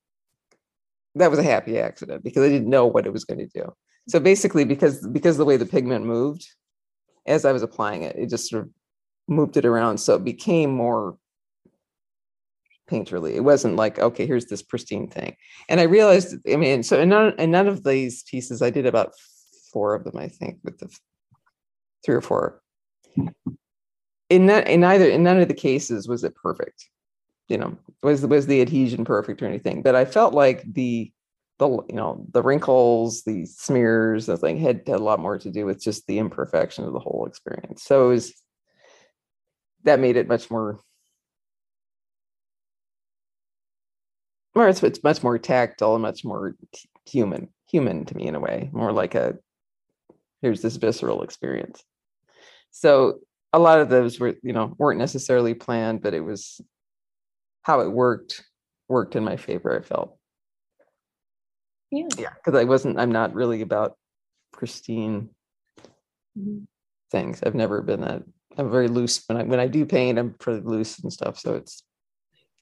[1.16, 3.74] that was a happy accident because i didn't know what it was going to do.
[4.08, 6.48] So basically because because the way the pigment moved
[7.26, 8.70] as i was applying it it just sort of
[9.28, 9.98] moved it around.
[9.98, 11.18] So it became more
[12.90, 15.36] painterly it wasn't like okay here's this pristine thing.
[15.70, 18.86] And i realized i mean so in none, in none of these pieces i did
[18.86, 19.14] about
[19.72, 20.90] four of them i think with the
[22.06, 22.62] three or four.
[24.30, 26.90] In that in either in none of the cases was it perfect
[27.48, 29.82] you know was was the adhesion perfect or anything.
[29.82, 31.12] But i felt like the
[31.60, 35.50] the you know the wrinkles the smears the thing had, had a lot more to
[35.50, 37.84] do with just the imperfection of the whole experience.
[37.84, 38.34] So it was
[39.84, 40.80] that made it much more
[44.62, 48.36] or it's, it's much more tactile and much more t- human human to me in
[48.36, 49.36] a way more like a
[50.42, 51.84] here's this visceral experience
[52.72, 53.20] so
[53.54, 56.60] a lot of those were you know weren't necessarily planned but it was
[57.64, 58.44] how it worked
[58.90, 59.78] worked in my favor.
[59.78, 60.18] I felt
[61.92, 62.08] Yeah.
[62.18, 62.98] yeah because I wasn't.
[63.00, 63.98] I'm not really about
[64.54, 65.30] pristine
[66.38, 66.68] Mhm.
[67.12, 67.44] things.
[67.44, 68.24] I've never been that.
[68.58, 70.18] I'm very loose when I when I do paint.
[70.18, 71.38] I'm pretty loose and stuff.
[71.38, 71.84] So it's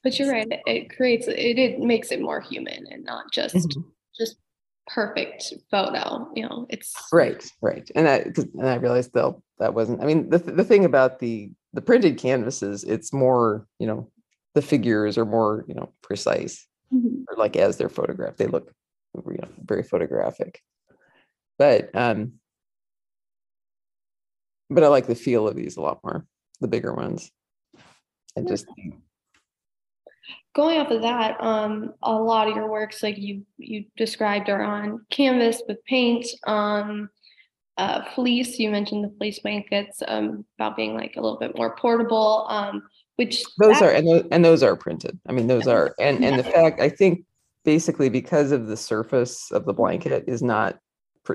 [0.06, 0.48] But you're right.
[0.68, 3.86] It, creates it, it makes it more human and not just Mhm.
[4.16, 4.38] just
[4.86, 6.30] perfect photo.
[6.36, 7.90] You know, it's right, right.
[7.96, 8.18] And I
[8.54, 10.04] and I realized though that wasn't.
[10.04, 14.12] I mean, the the thing about the the printed canvases, it's more you know
[14.54, 16.68] the figures are more you know precise.
[16.94, 17.26] Mhm.
[17.28, 18.72] or like as they're photographed, they look
[19.16, 20.62] you know, very photographic.
[21.58, 22.34] But um,
[24.70, 26.28] but I like the feel of these a lot more,
[26.62, 27.32] the bigger ones.
[28.36, 28.68] And just
[30.56, 34.64] going off of that, um, a lot of your works, like you you described, are
[34.64, 36.26] on canvas with paint.
[36.48, 37.10] Um,
[37.78, 38.58] uh, fleece.
[38.58, 42.46] You mentioned the fleece blankets um, about being like a little bit more portable.
[42.50, 42.84] Um,
[43.18, 45.20] which those that- are and those, and those are printed.
[45.28, 47.26] I mean, those are and and the fact I think
[47.64, 50.80] basically because of the surface of the blanket is not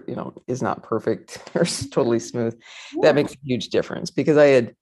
[0.07, 2.57] you know is not perfect or totally smooth
[3.03, 4.77] that makes a huge difference because I had,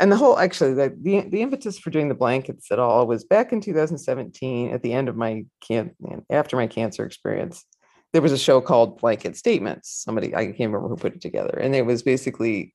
[0.00, 3.24] and the whole actually the, the the impetus for doing the blankets at all was
[3.24, 5.92] back in 2017 at the end of my can
[6.30, 7.64] after my cancer experience.
[8.12, 9.90] There was a show called Blanket Statements.
[9.90, 12.74] Somebody I can't remember who put it together, and it was basically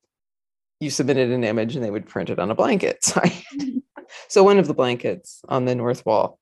[0.80, 3.00] you submitted an image and they would print it on a blanket.
[3.04, 3.44] So, I,
[4.28, 6.40] so one of the blankets on the north wall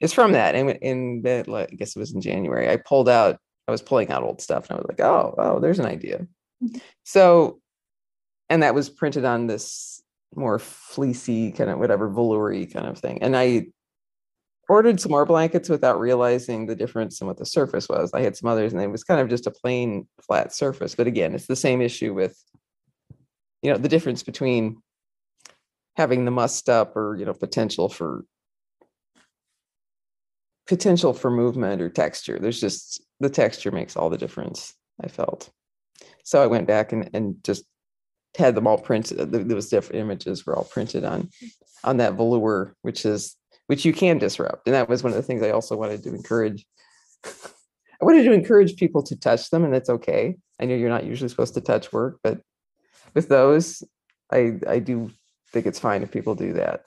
[0.00, 0.54] is from that.
[0.54, 3.38] And in the, like, I guess it was in January, I pulled out.
[3.66, 6.26] I was pulling out old stuff, and I was like, "Oh, oh, there's an idea."
[6.62, 6.80] Mhm.
[7.04, 7.60] So,
[8.50, 10.02] and that was printed on this
[10.34, 13.22] more fleecy kind of whatever velour kind of thing.
[13.22, 13.66] And I
[14.68, 18.12] ordered some more blankets without realizing the difference in what the surface was.
[18.12, 20.94] I had some others, and it was kind of just a plain flat surface.
[20.94, 22.36] But again, it's the same issue with,
[23.62, 24.82] you know, the difference between
[25.96, 28.24] having the must up or you know potential for
[30.66, 32.38] potential for movement or texture.
[32.38, 34.74] There's just the texture makes all the difference.
[35.02, 35.50] I felt
[36.24, 37.64] so I went back and and just
[38.36, 39.20] had them all printed.
[39.20, 41.30] Uh, th- Those different images were all printed on
[41.84, 43.36] on that velour, which is
[43.66, 46.10] which you can disrupt, and that was one of the things I also wanted to
[46.14, 46.66] encourage.
[47.24, 50.36] I wanted to encourage people to touch them, and that's okay.
[50.60, 52.40] I know you're not usually supposed to touch work, but
[53.14, 53.82] with those,
[54.32, 55.10] I I do
[55.52, 56.82] think it's fine if people do that.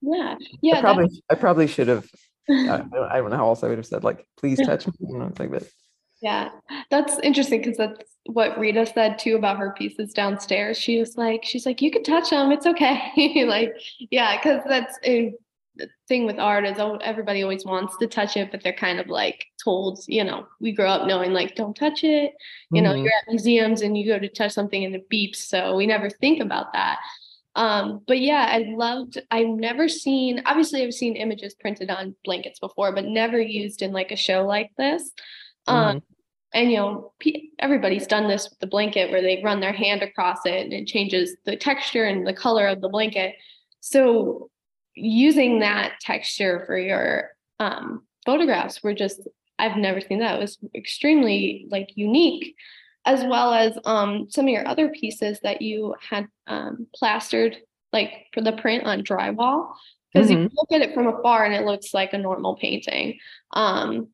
[0.00, 0.78] yeah, yeah.
[0.78, 2.06] I probably I probably should have.
[2.48, 2.90] I, don't-
[3.30, 4.92] know how else I would have said like, please touch me.
[5.00, 5.68] You know, like that.
[6.22, 6.48] Yeah,
[6.90, 10.78] that's interesting because that's what Rita said too about her pieces downstairs.
[10.78, 13.44] She was like, she's like, you can touch them, it's okay.
[13.46, 13.74] like,
[14.10, 15.34] yeah, because that's a
[16.08, 19.44] thing with art is everybody always wants to touch it, but they're kind of like
[19.62, 22.32] told, you know, we grow up knowing like, don't touch it.
[22.72, 23.02] You know, Mhm.
[23.04, 26.08] you're at museums and you go to touch something and it beeps, so we never
[26.08, 26.98] think about that.
[27.56, 29.18] Um, but yeah, I loved.
[29.30, 30.42] I've never seen.
[30.44, 34.46] Obviously, I've seen images printed on blankets before, but never used in like a show
[34.46, 35.10] like this.
[35.66, 36.02] Um,
[36.54, 40.02] and you know, pe- everybody's done this with the blanket where they run their hand
[40.02, 43.34] across it and it changes the texture and the color of the blanket.
[43.80, 44.50] So
[44.94, 49.20] using that texture for your um, photographs were just
[49.58, 50.36] I've never seen that.
[50.36, 52.54] It was extremely like unique,
[53.06, 57.56] as well as um, some of your other pieces that you had um, plastered
[57.92, 59.72] like for the print on drywall.
[60.12, 60.50] Because you Mhm.
[60.54, 63.18] look at it from afar and it looks like a normal painting.
[63.52, 64.08] Um,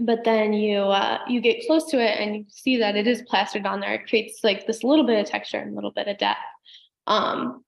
[0.00, 3.22] but then you uh, you get close to it and you see that it is
[3.22, 3.94] plastered on there.
[3.94, 6.38] It creates like this little bit of texture and a little bit of depth.
[7.06, 7.64] Um,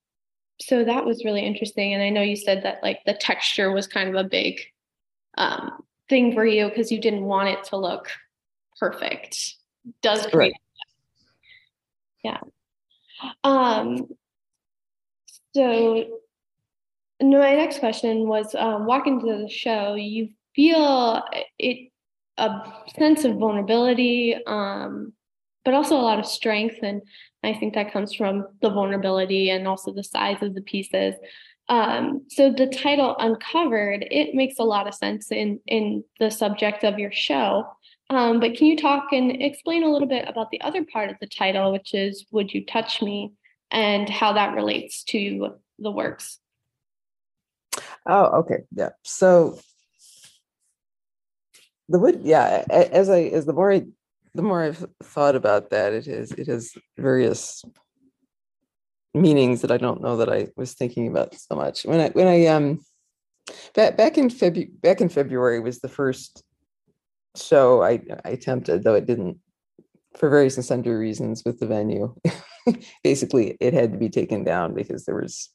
[0.61, 1.94] so that was really interesting.
[1.94, 4.61] And I know you said that like the texture was kind of a big
[5.38, 8.11] um, thing for you because you didn't want it to look
[8.78, 9.54] perfect.
[10.02, 10.52] Does create,
[12.22, 12.38] yeah.
[13.44, 14.09] Um,
[15.54, 16.04] so
[17.22, 19.94] no, my next question was um, walking to the show.
[19.94, 21.22] You feel
[21.59, 21.89] it
[22.38, 25.12] a sense of vulnerability, um,
[25.64, 27.03] but also a lot of strength, and
[27.43, 31.14] I think that comes from the vulnerability and also the size of the pieces.
[31.69, 36.85] Um, so the title "Uncovered" it makes a lot of sense in in the subject
[36.85, 37.66] of your show.
[38.11, 41.16] Um, but can you talk and explain a little bit about the other part of
[41.21, 43.33] the title, which is "Would You Touch Me,"
[43.71, 46.38] and how that relates to the works?
[48.07, 48.64] Oh, okay.
[48.73, 48.90] Yeah.
[49.05, 49.61] So
[51.90, 53.85] the wood, yeah, as I as the more I
[54.35, 57.64] the more I've thought about that, it is it has various
[59.12, 61.85] meanings that I don't know that I was thinking about so much.
[61.85, 62.81] When I when I um
[63.74, 66.44] back back in February back in February was the first
[67.37, 69.38] show I I attempted, though it didn't
[70.16, 72.14] for various and sundry reasons with the venue.
[73.03, 75.50] Basically, it had to be taken down because there was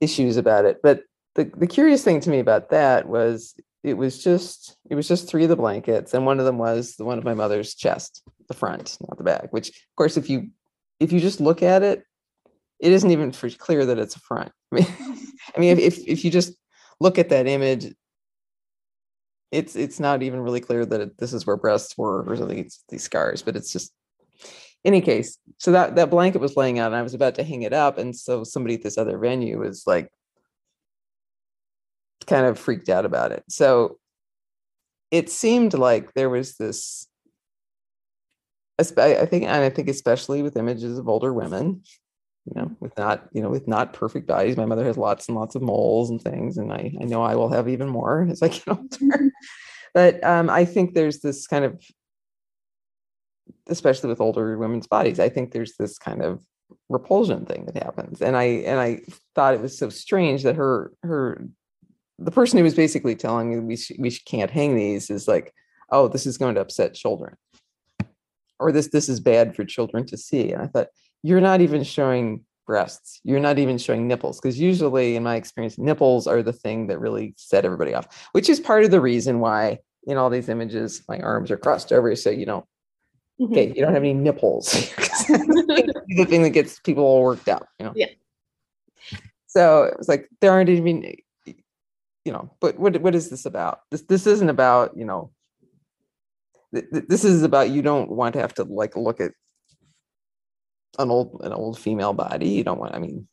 [0.00, 0.80] issues about it.
[0.82, 1.02] But
[1.36, 5.28] the, the curious thing to me about that was it was just it was just
[5.28, 8.22] three of the blankets and one of them was the one of my mother's chest
[8.48, 10.48] the front not the back which of course if you
[10.98, 12.02] if you just look at it
[12.80, 14.50] it isn't even clear that it's a front.
[14.72, 14.86] I mean
[15.56, 16.54] i mean if, if you just
[16.98, 17.94] look at that image
[19.52, 22.82] it's it's not even really clear that it, this is where breasts were or these,
[22.88, 23.92] these scars but it's just
[24.84, 27.62] any case so that that blanket was laying out and i was about to hang
[27.62, 30.10] it up and so somebody at this other venue was like
[32.26, 33.44] kind of freaked out about it.
[33.48, 33.98] So
[35.10, 37.06] it seemed like there was this
[38.78, 41.82] I think and I think especially with images of older women,
[42.44, 44.56] you know, with not, you know, with not perfect bodies.
[44.56, 47.36] My mother has lots and lots of moles and things, and I, I know I
[47.36, 49.30] will have even more as I get older.
[49.94, 51.80] but um, I think there's this kind of
[53.68, 56.42] especially with older women's bodies, I think there's this kind of
[56.88, 58.20] repulsion thing that happens.
[58.20, 59.00] And I and I
[59.34, 61.46] thought it was so strange that her her
[62.18, 65.52] the person who was basically telling me we sh- we can't hang these is like,
[65.90, 67.36] oh, this is going to upset children,
[68.58, 70.52] or this this is bad for children to see.
[70.52, 70.88] And I thought
[71.22, 75.78] you're not even showing breasts, you're not even showing nipples, because usually in my experience,
[75.78, 79.40] nipples are the thing that really set everybody off, which is part of the reason
[79.40, 82.64] why in all these images my arms are crossed over so you don't
[83.40, 83.52] mm-hmm.
[83.52, 84.92] okay you don't have any nipples.
[85.26, 87.92] The thing that gets people all worked out you know?
[87.96, 88.06] Yeah.
[89.46, 91.02] So it was like there aren't even
[92.24, 93.80] you know, but what what is this about?
[93.90, 95.30] This this isn't about, you know,
[96.74, 99.32] th- this is about you don't want to have to like look at
[100.98, 102.48] an old an old female body.
[102.48, 103.28] You don't want, I mean,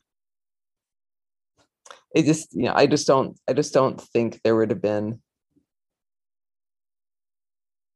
[2.14, 5.20] it just, you know, I just don't I just don't think there would have been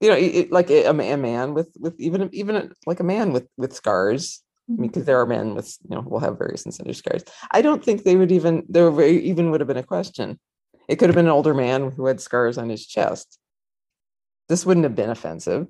[0.00, 3.48] you know, it, like a, a man with with even even like a man with
[3.56, 5.06] with scars I mean, because mm-hmm.
[5.06, 7.22] there are men with, you know, will have various incendiary scars.
[7.52, 10.40] I don't think they would even, there even would have been a question
[10.88, 13.38] it could have been an older man who had scars on his chest.
[14.48, 15.66] This wouldn't have been offensive.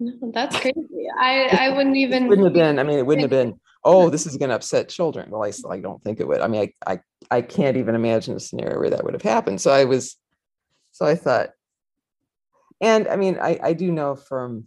[0.00, 1.06] No, that's crazy.
[1.18, 2.24] I, I wouldn't even.
[2.24, 2.78] It wouldn't have been.
[2.78, 3.58] I mean, it wouldn't have been.
[3.84, 5.30] Oh, this is going to upset children.
[5.30, 6.40] Well, I, I don't think it would.
[6.40, 9.60] I mean, I, I, I can't even imagine a scenario where that would have happened.
[9.60, 10.16] So I was,
[10.92, 11.50] so I thought,
[12.80, 14.66] and I mean, I, I do know from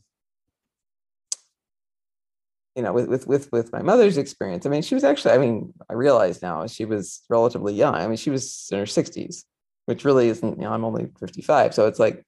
[2.77, 5.39] you know, with, with with with my mother's experience, I mean, she was actually, I
[5.39, 7.95] mean, I realize now she was relatively young.
[7.95, 9.45] I mean, she was in her 60s,
[9.87, 11.73] which really isn't, you know, I'm only 55.
[11.73, 12.23] So it's like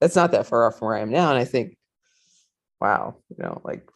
[0.00, 1.28] that's not that far off from where I am now.
[1.28, 1.76] And I think,
[2.80, 3.86] wow, you know, like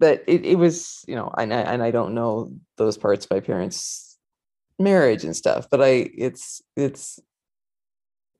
[0.00, 3.30] but it, it was, you know, and I, and I don't know those parts of
[3.30, 4.18] my parents'
[4.76, 7.20] marriage and stuff, but I it's it's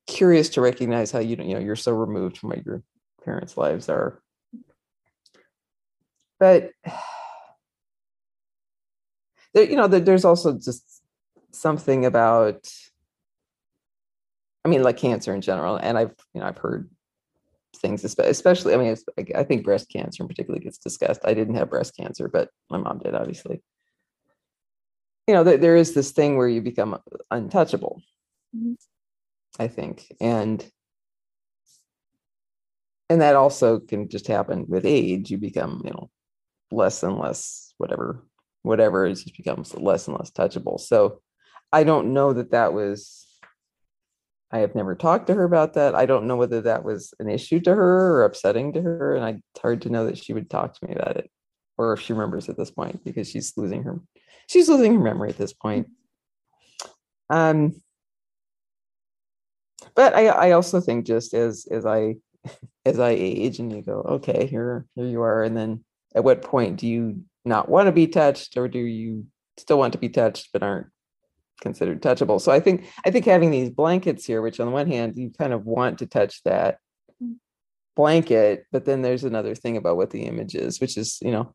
[0.09, 2.83] curious to recognize how you you know you're so removed from what your
[3.24, 4.20] parents' lives are
[6.38, 6.70] but
[9.55, 11.03] there, you know, there's also just
[11.51, 12.68] something about,
[14.64, 16.90] I mean, like cancer in general, and I've you know I've heard
[17.77, 18.74] things, especially.
[18.74, 18.96] I mean,
[19.35, 21.20] I think breast cancer in particular gets discussed.
[21.24, 23.62] I didn't have breast cancer, but my mom did, obviously.
[25.27, 26.98] You know, there is this thing where you become
[27.31, 28.03] untouchable.
[28.57, 28.74] Mm-hmm.
[29.61, 30.64] I think, and
[33.11, 35.31] and that also can just happen with age.
[35.31, 36.11] You become, you know,
[36.70, 38.22] less and less whatever
[38.62, 40.81] whatever it just becomes less and less touchable.
[40.81, 41.20] So
[41.72, 43.26] i don't know that that was
[44.50, 45.94] i have never talked to her about that.
[45.94, 49.24] I don't know whether that was an issue to her or upsetting to her and
[49.24, 51.31] I, it's hard to know that she would talk to me about it
[51.76, 54.00] or if she remembers at this point because she's losing her
[54.48, 55.88] she's losing her memory at this point.
[57.31, 57.83] Um
[59.94, 62.14] but i i also think just as as i
[62.87, 66.42] as i age and you go okay here here you are and then at what
[66.42, 70.08] point do you not want to be touched or do you still want to be
[70.08, 70.88] touched but aren't
[71.60, 72.40] considered touchable?
[72.40, 75.30] So i think i think having these blankets here which on the one hand you
[75.30, 76.78] kind of want to touch that
[77.22, 77.36] mm.
[77.96, 81.54] blanket but then there's another thing about what the image is which is you know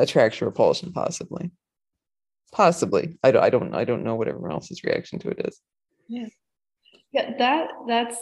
[0.00, 1.50] attraction repulsion possibly.
[2.52, 3.18] Possibly.
[3.22, 5.60] I don't i don't i don't know what everyone else's reaction to it is.
[6.08, 6.26] Yeah.
[7.12, 8.16] Yeah that that's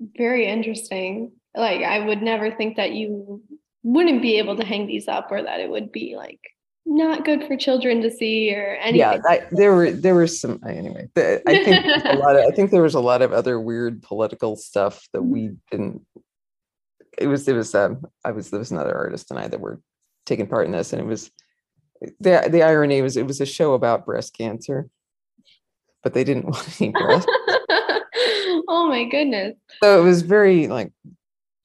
[0.00, 1.32] very interesting.
[1.54, 3.42] Like i would never think that you
[3.82, 6.40] wouldn't be able to hang these up or that it would be like
[6.84, 8.98] not good for children to see or anything.
[8.98, 11.08] Yeah, I, there were there were some anyway.
[11.14, 14.02] The, I think a lot of I think there was a lot of other weird
[14.02, 15.54] political stuff that we mm-hmm.
[15.70, 16.06] didn't.
[17.18, 19.80] It was it was um I was there was another artist and I that were
[20.26, 21.30] taking part in this and it was
[22.20, 24.88] the the irony was it was a show about breast cancer,
[26.02, 27.28] but they didn't want any breast.
[28.68, 29.56] oh my goodness!
[29.82, 30.92] So it was very like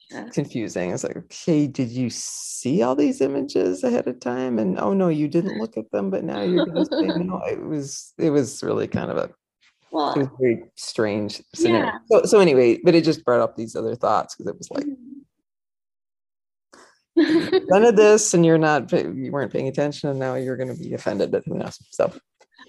[0.09, 0.29] Yeah.
[0.29, 0.91] confusing.
[0.91, 4.57] It's like, okay, did you see all these images ahead of time?
[4.57, 5.59] And oh no, you didn't mm.
[5.59, 7.41] look at them, but now you're gonna say no.
[7.45, 9.33] It was it was really kind of a it
[9.91, 11.87] was very strange scenario.
[11.87, 11.97] Yeah.
[12.09, 14.85] So so anyway, but it just brought up these other thoughts because it was like
[17.17, 17.65] mm-hmm.
[17.67, 20.93] none of this and you're not you weren't paying attention and now you're gonna be
[20.93, 21.77] offended, but who knows?
[21.91, 22.13] So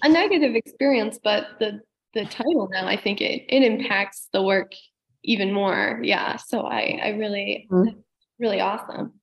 [0.03, 1.79] a negative experience, but the
[2.13, 4.73] the title now I think it it impacts the work
[5.23, 5.99] even more.
[6.03, 6.37] Yeah.
[6.37, 7.95] So I I really Mhm.
[8.39, 9.13] really awesome.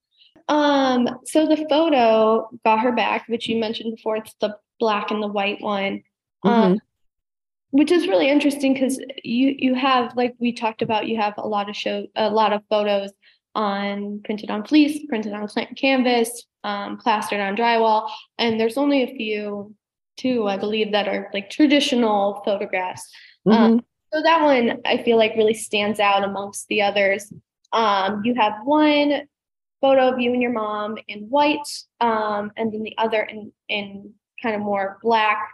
[0.48, 4.16] Um, so the photo got her back, which you mentioned before.
[4.16, 6.02] It's the black and the white one.
[6.44, 6.78] Um,
[7.70, 11.46] which is really interesting because you you have like we talked about you have a
[11.46, 13.10] lot of show a lot of photos
[13.56, 19.16] on printed on fleece printed on canvas um, plastered on drywall and there's only a
[19.16, 19.74] few
[20.16, 23.02] two i believe that are like traditional photographs
[23.46, 23.82] Mhm.
[24.12, 27.32] So that one I feel like really stands out amongst the others.
[27.72, 29.22] Um, you have one
[29.80, 31.68] photo of you and your mom in white,
[32.00, 35.48] um, and then the other in in kind of more black.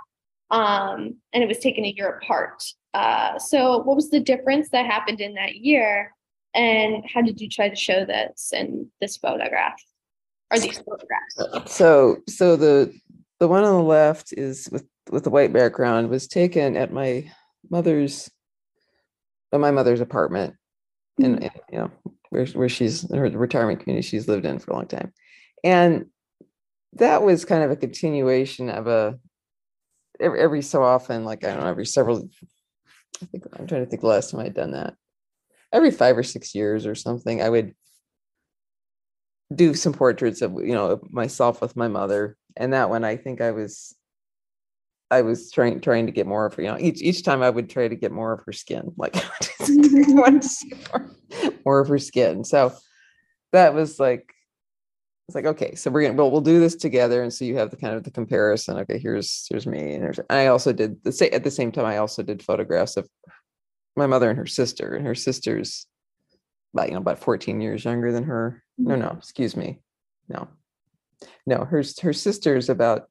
[0.51, 2.63] Um, and it was taken a year apart.
[2.93, 6.15] Uh, so what was the difference that happened in that year?
[6.55, 9.83] And how did you try to show this in this photograph
[10.51, 11.75] or these photographs?
[11.75, 12.95] So so the
[13.41, 17.31] the one on the left is with with the white background was taken at my
[17.71, 18.31] mother's
[19.53, 20.55] at my mother's apartment
[21.19, 21.91] in, in you know
[22.31, 25.13] where where she's in her retirement community she's lived in for a long time.
[25.65, 26.07] And
[26.95, 29.19] that was kind of a continuation of a
[30.21, 32.29] every, every so often, like I don't know, every several
[33.23, 34.95] I think I'm trying to think the last time I'd done that.
[35.73, 37.75] Every five or six years or something, I would
[39.55, 43.41] do some portraits of you know myself with my mother and that one i think
[43.41, 43.95] i was
[45.13, 47.51] i was trying trying to get more of her you know each each time i
[47.51, 49.23] would try to get more of her skin like I
[50.09, 51.11] wanted to see more,
[51.65, 52.45] more of her skin.
[52.45, 52.73] So
[53.53, 54.35] that was like
[55.29, 57.71] it's like okay so we're gonna well we'll do this together and so you have
[57.71, 61.13] the kind of the comparison okay here's here's me and, there's, i also did the
[61.13, 63.09] same at the same time i also did photographs of
[63.97, 65.87] my mother and her sister and her sister's
[66.75, 68.63] about you know about 14 years younger than her.
[68.79, 69.19] No no mm-hmm.
[69.19, 69.81] excuse me.
[70.29, 70.49] No.
[71.47, 73.09] No her her sister's about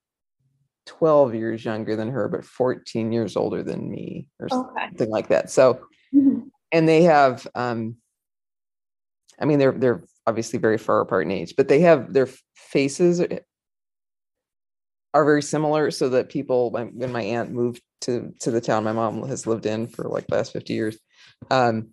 [0.86, 4.86] 12 years younger than her but 14 years older than me or Okay.
[4.88, 6.50] something like that so Mhm.
[6.72, 7.98] and they have um
[9.40, 13.22] i mean they're they're obviously very far apart in age but they have their faces
[13.22, 13.40] are-
[15.14, 18.84] are very similar so that people when when my aunt moved to to the town
[18.84, 20.98] my mom has lived in for like the last 50 years
[21.52, 21.90] um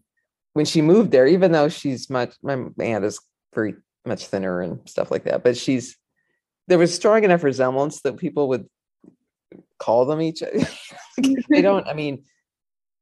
[0.55, 3.21] when she moved there even though she's much my aunt is
[3.55, 3.75] very
[4.07, 5.97] much thinner and stuff like that but she's
[6.69, 8.67] there was strong enough resemblance that people would
[9.79, 10.43] call them each
[11.51, 12.25] they don't i mean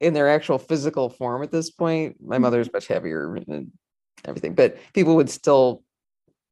[0.00, 3.70] in their actual physical form at this point my mother's much heavier and
[4.24, 5.82] everything but people would still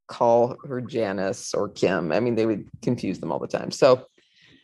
[0.06, 2.12] call her janice or kim.
[2.12, 3.70] I mean they would confuse them all the time.
[3.70, 4.06] So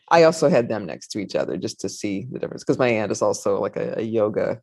[0.09, 2.89] i also had them next to each other just to see the difference because my
[2.89, 4.61] aunt is also like a, a yoga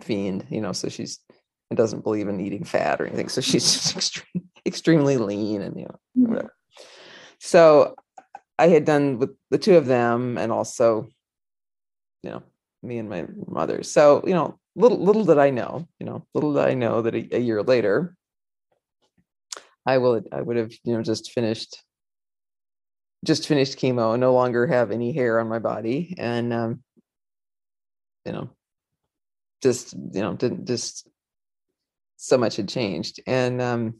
[0.00, 1.20] fiend you know so she's
[1.70, 3.28] and doesn't believe in eating fat or anything.
[3.28, 6.28] So she's just extreme, extremely lean and you know Mhm.
[6.28, 6.54] whatever.
[7.40, 7.96] So
[8.58, 11.08] i had done with the two of them and also
[12.22, 12.42] you know
[12.82, 13.82] me and my mother.
[13.82, 17.14] So you know little little did i know you know little did i know that
[17.14, 18.16] a, a year later
[19.86, 21.82] i will i would have you know just finished
[23.24, 26.82] just finished chemo and no longer have any hair on my body and um
[28.24, 28.50] you know
[29.62, 31.08] just you know didn't just
[32.16, 33.20] so much had changed.
[33.26, 33.94] And um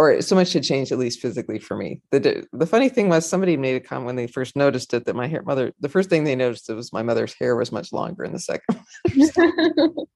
[0.00, 2.00] or so much had changed at least physically for me.
[2.10, 5.14] The the funny thing was somebody made a comment when they first noticed it that
[5.14, 8.24] my hair mother the first thing they noticed was my mother's hair was much longer
[8.24, 8.80] in the second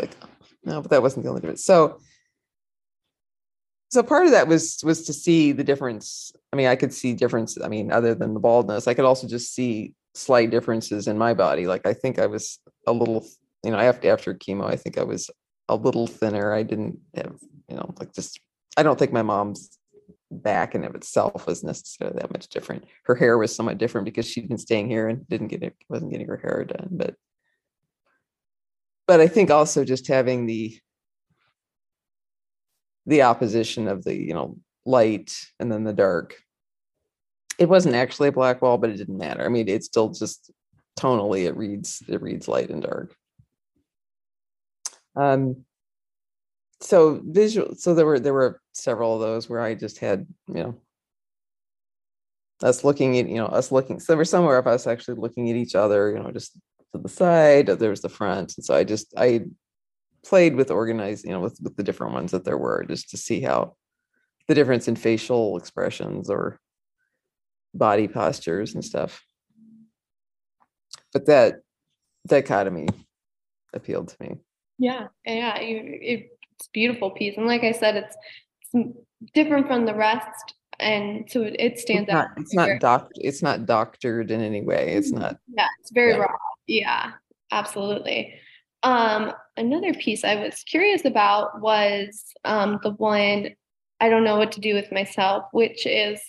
[0.00, 0.10] like
[0.64, 1.64] no but that wasn't the only difference.
[1.64, 2.00] So
[3.90, 6.32] so part of that was was to see the difference.
[6.52, 7.62] I mean i could see differences.
[7.62, 11.32] i mean other than the baldness i could also just see slight differences in my
[11.32, 11.68] body.
[11.68, 13.24] Like i think i was a little
[13.62, 15.30] you know after after chemo i think i was
[15.68, 16.52] a little thinner.
[16.52, 17.36] I didn't have
[17.68, 18.40] you know like just
[18.76, 19.78] i don't think my mom's
[20.30, 22.84] back in of itself was necessarily that much different.
[23.04, 26.12] Her hair was somewhat different because she'd been staying here and didn't get it wasn't
[26.12, 27.16] getting her hair done but
[29.08, 30.78] but i think also just having the
[33.06, 34.56] the opposition of the you know
[34.86, 36.36] light and then the dark
[37.58, 39.44] it wasn't actually a black wall but it didn't matter.
[39.44, 40.50] I mean it's still just
[40.98, 43.14] tonally it reads it reads light and dark.
[45.14, 45.64] Um
[46.80, 50.62] so visual so there were there were several of those where i just had you
[50.62, 50.74] know
[52.62, 55.50] us looking at you know us looking so there were somewhere of us actually looking
[55.50, 56.52] at each other you know just
[56.92, 59.42] to the side there was the front and so i just i
[60.24, 63.16] played with organized, you know, with, with the different ones that there were, just to
[63.16, 63.74] see how
[64.48, 66.58] the difference in facial expressions or
[67.74, 69.22] body postures and stuff.
[71.12, 71.60] But that
[72.26, 72.88] dichotomy
[73.72, 74.36] appealed to me.
[74.78, 76.28] Yeah, yeah, you,
[76.60, 78.16] it's beautiful piece, and like I said, it's,
[78.74, 78.96] it's
[79.32, 82.30] different from the rest, and so it stands It's not, out.
[82.36, 84.92] it's not doc, it's not doctored in any way.
[84.94, 86.18] It's not, Yeah, it's very Yeah.
[86.18, 86.36] raw.
[86.66, 87.12] Yeah,
[87.50, 88.34] absolutely.
[88.82, 93.50] Um, another piece I was curious about was um, the one
[94.02, 96.20] I don't know what to do with myself, which is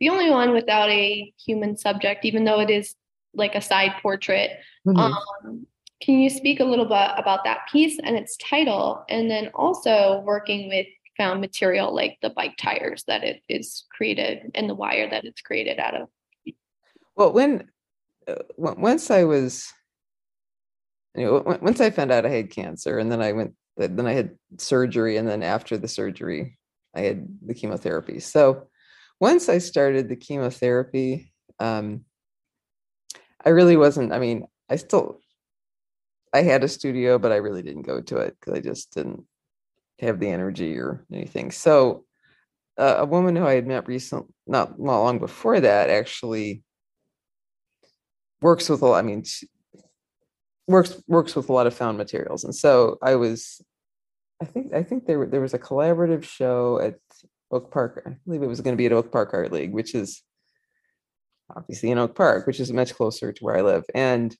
[0.00, 2.94] the only one without a human subject, even though it is
[3.34, 4.50] like a side portrait.
[4.86, 5.14] Mhm.
[5.44, 5.66] Um,
[6.00, 10.22] can you speak a little bit about that piece and its title, and then also
[10.24, 10.86] working with
[11.20, 15.42] found material like the bike tires that it is created and the wire that it's
[15.42, 16.08] created out of?
[17.14, 17.68] Well, when,
[18.26, 19.70] uh, once I was,
[21.14, 24.14] you know, once I found out I had cancer and then I went, then I
[24.14, 26.58] had surgery and then after the surgery,
[26.94, 28.20] I had the chemotherapy.
[28.20, 28.68] So
[29.20, 32.06] once I started the chemotherapy, um,
[33.44, 35.20] I really wasn't, I mean, I still,
[36.32, 39.24] I had a studio, but I really didn't go to it because I just didn't
[40.00, 41.50] have the energy or anything.
[41.50, 42.04] So
[42.78, 46.62] uh, a woman who I had met recent, not not long before that, actually
[48.40, 48.98] works with a lot.
[48.98, 49.24] I mean,
[50.66, 53.60] works works with a lot of found materials, and so I was,
[54.40, 56.96] I think I think there there was a collaborative show at
[57.50, 58.02] Oak Park.
[58.06, 60.22] I believe it was going to be at Oak Park Art League, which is
[61.54, 64.34] obviously in Oak Park, which is much closer to where I live, and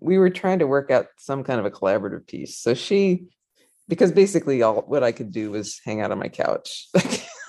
[0.00, 2.58] we were trying to work out some kind of a collaborative piece.
[2.58, 3.26] So she,
[3.88, 6.88] because basically all what I could do was hang out on my couch.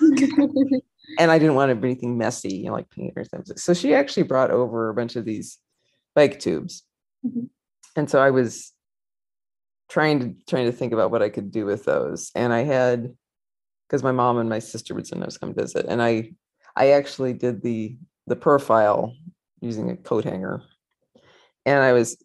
[1.18, 3.56] and I didn't want to do anything messy, you know, like paint or something.
[3.56, 5.58] So she actually brought over a bunch of these
[6.14, 6.82] bike tubes.
[7.24, 7.48] Mhm.
[7.96, 8.72] And so I was
[9.88, 12.30] trying to trying to think about what I could do with those.
[12.34, 13.14] And I had
[13.88, 15.86] because my mom and my sister would sometimes come visit.
[15.88, 16.32] And I
[16.74, 19.14] I actually did the the profile
[19.60, 20.62] using a coat hanger.
[21.64, 22.22] And I was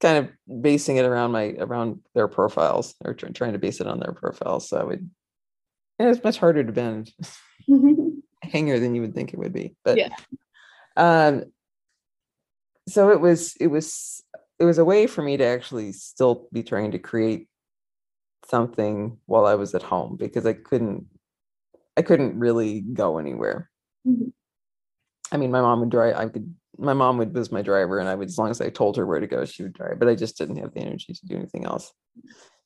[0.00, 3.86] kind of basing it around my around their profiles or tr- trying to base it
[3.86, 4.68] on their profiles.
[4.68, 5.10] So I would
[5.98, 7.12] and it's much harder to bend
[8.42, 9.76] hanger than you would think it would be.
[9.84, 10.08] But Yeah.
[10.96, 11.44] um
[12.88, 14.22] so it was it was
[14.58, 17.48] it was a way for me to actually still be trying to create
[18.46, 21.06] something while I was at home because I couldn't
[21.96, 23.70] I couldn't really go anywhere.
[24.06, 24.32] Mhm.
[25.32, 28.08] I mean my mom would drive I could my mom would was my driver and
[28.08, 30.08] I would as long as I told her where to go she would drive but
[30.08, 31.92] I just didn't have the energy to do anything else.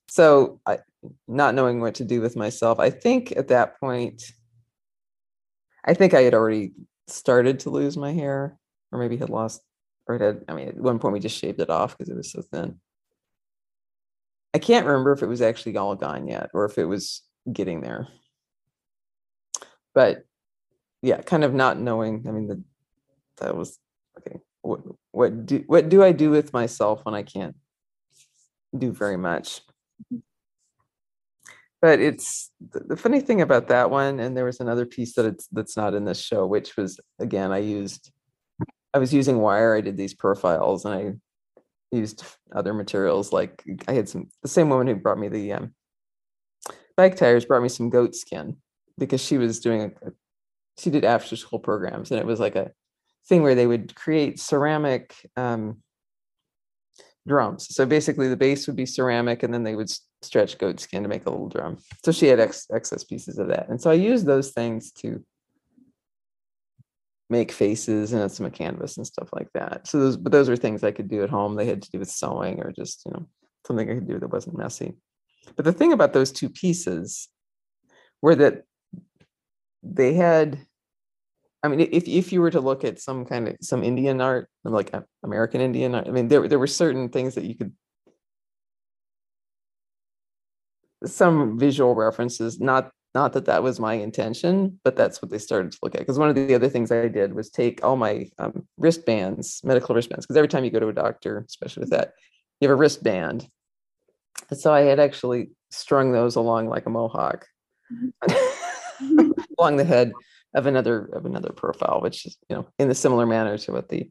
[0.08, 0.78] So I
[1.26, 4.22] not knowing what to do with myself I think at that point
[5.84, 6.72] I think I had already
[7.06, 8.58] started to lose my hair,
[8.92, 9.62] or maybe had lost,
[10.06, 10.44] or had.
[10.48, 12.78] I mean, at one point we just shaved it off because it was so thin.
[14.54, 17.80] I can't remember if it was actually all gone yet, or if it was getting
[17.80, 18.08] there.
[19.94, 20.24] But
[21.02, 22.26] yeah, kind of not knowing.
[22.28, 22.62] I mean, the,
[23.38, 23.78] that was
[24.18, 24.40] okay.
[24.62, 24.80] What
[25.12, 27.56] what do what do I do with myself when I can't
[28.76, 29.60] do very much?
[31.80, 35.26] but it's the, the funny thing about that one and there was another piece that
[35.26, 38.10] it's that's not in this show which was again i used
[38.94, 41.12] i was using wire i did these profiles and i
[41.96, 45.72] used other materials like i had some the same woman who brought me the um,
[46.96, 48.56] bike tires brought me some goat skin
[48.98, 50.12] because she was doing a, a
[50.78, 52.70] she did after school programs and it was like a
[53.28, 55.82] thing where they would create ceramic um,
[57.26, 57.74] drums.
[57.74, 59.90] So basically, the base would be ceramic, and then they would
[60.22, 61.78] stretch goat skin to make a little drum.
[62.04, 65.24] So she had ex- excess pieces of that, and so I used those things to
[67.30, 69.86] make faces and some canvas and stuff like that.
[69.86, 71.56] So those, but those are things I could do at home.
[71.56, 73.26] They had to do with sewing or just you know
[73.66, 74.94] something I could do that wasn't messy.
[75.56, 77.28] But the thing about those two pieces
[78.22, 78.64] were that
[79.82, 80.58] they had
[81.62, 84.48] I mean, if if you were to look at some kind of some Indian art,
[84.64, 87.72] like uh, American Indian art, I mean, there there were certain things that you could,
[91.04, 92.60] some visual references.
[92.60, 96.00] Not not that that was my intention, but that's what they started to look at.
[96.00, 99.94] Because one of the other things I did was take all my um, wristbands, medical
[99.94, 102.12] wristbands, because every time you go to a doctor, especially with that,
[102.60, 103.48] you have a wristband.
[104.50, 107.46] And so I had actually strung those along like a mohawk
[109.58, 110.12] along the head
[110.54, 113.88] of another of another profile, which is you know in a similar manner to what
[113.88, 114.10] the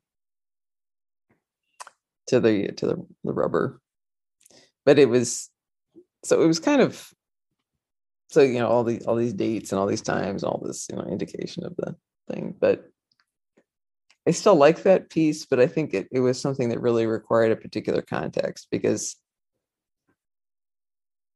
[2.27, 3.79] to the to the, the rubber.
[4.85, 5.49] But it was
[6.23, 7.09] so it was kind of
[8.29, 10.95] so you know all these all these dates and all these times, all this you
[10.95, 11.95] know indication of the
[12.31, 12.55] thing.
[12.59, 12.85] But
[14.27, 17.53] I still like that piece, but I think it, it was something that really required
[17.53, 19.15] a particular context because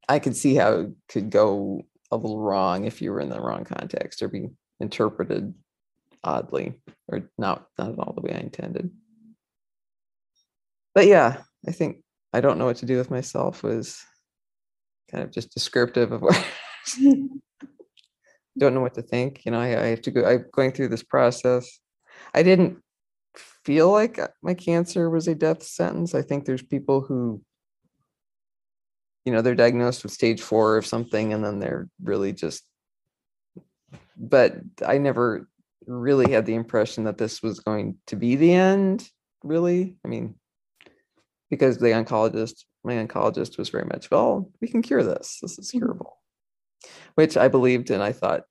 [0.09, 3.39] I could see how it could go a little wrong if you were in the
[3.39, 4.49] wrong context or be
[4.81, 5.53] interpreted
[6.23, 6.73] oddly
[7.07, 8.91] or not not at all the way I intended.
[10.93, 12.03] But yeah, I think
[12.33, 14.03] I don't know what to do with myself was
[15.09, 16.35] kind of just descriptive of what
[18.57, 19.45] don't know what to think.
[19.45, 21.79] You know, I, I have to go I'm going through this process.
[22.33, 22.79] I didn't
[23.63, 26.13] feel like my cancer was a death sentence.
[26.13, 27.41] I think there's people who
[29.25, 32.63] you know they're diagnosed with stage four of something and then they're really just
[34.17, 35.47] but i never
[35.87, 39.09] really had the impression that this was going to be the end
[39.43, 39.97] really.
[40.05, 40.35] I mean
[41.49, 45.39] because the oncologist my oncologist was very much well we can cure this.
[45.41, 45.79] This is Mhm.
[45.79, 46.17] curable.
[47.15, 48.43] Which i believed and i thought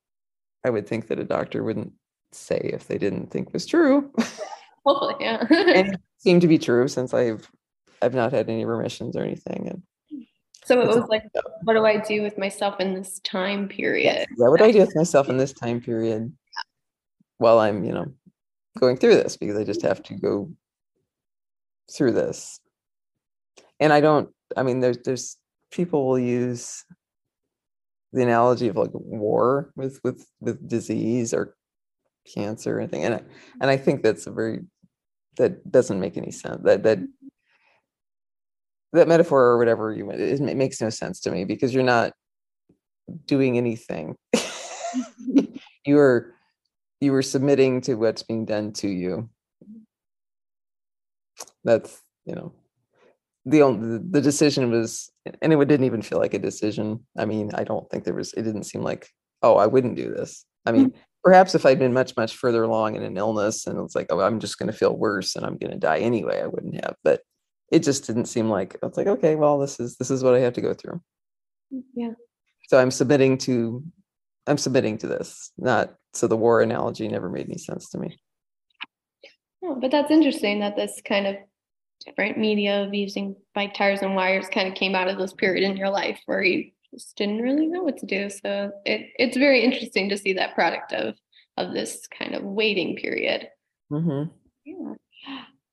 [0.65, 1.93] i would think that a doctor wouldn't
[2.33, 4.13] say if they didn't think was true.
[4.87, 5.47] Hopefully, yeah.
[5.51, 7.49] and it seemed to be true since i've
[8.03, 9.83] i've not had any remissions or anything and
[10.71, 11.25] so it was like,
[11.65, 14.27] what do I do with myself in this time period?
[14.39, 16.33] yeah, what do I do with myself in this time period
[17.39, 18.07] while I'm, you know,
[18.79, 20.51] going through this because I just have to go
[21.93, 22.61] through this.
[23.81, 25.37] And I don't, I mean, there's there's
[25.73, 26.85] people will use
[28.13, 31.57] the analogy of like war with with with disease or
[32.33, 33.05] cancer or anything.
[33.05, 33.23] And I
[33.61, 34.61] and I think that's a very
[35.37, 36.61] that doesn't make any sense.
[36.63, 36.99] That that
[38.93, 42.13] that metaphor or whatever you it, it makes no sense to me because you're not
[43.27, 44.17] doing anything.
[45.87, 46.35] You are
[47.01, 49.31] you were submitting to what's being done to you.
[51.65, 52.53] That's you know
[53.47, 55.11] the only the, the decision was
[55.41, 57.07] and it didn't even feel like a decision.
[57.17, 59.09] I mean i don't think there was it didn't seem like
[59.43, 60.45] oh i wouldn't do this.
[60.67, 63.95] I mean perhaps if i'd been much much further along in an illness and it's
[63.95, 66.47] like oh i'm just going to feel worse and i'm going to die anyway i
[66.47, 67.21] wouldn't have but
[67.71, 70.39] it just didn't seem like it's like okay well this is this is what i
[70.41, 71.01] have to go through
[71.95, 72.13] Yeah.
[72.69, 73.83] so i'm submitting to
[74.47, 78.19] i'm submitting to this not so the war analogy never made any sense to me
[79.63, 81.37] Oh, but that's interesting that this kind of
[82.07, 85.65] different media of using bike tires and wires kind of came out of this period
[85.69, 88.31] in your life where you just didn't really know what to do.
[88.31, 91.15] So it it's very interesting to see that product of
[91.59, 93.49] of this kind of waiting period.
[93.93, 94.31] mm-hmm.
[94.65, 94.95] Yeah.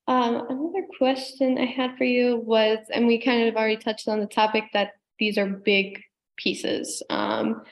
[0.07, 4.19] Um, another question I had for you was, and we kind of already touched on
[4.19, 6.01] the topic that these are big
[6.37, 7.03] pieces.
[7.09, 7.63] Um,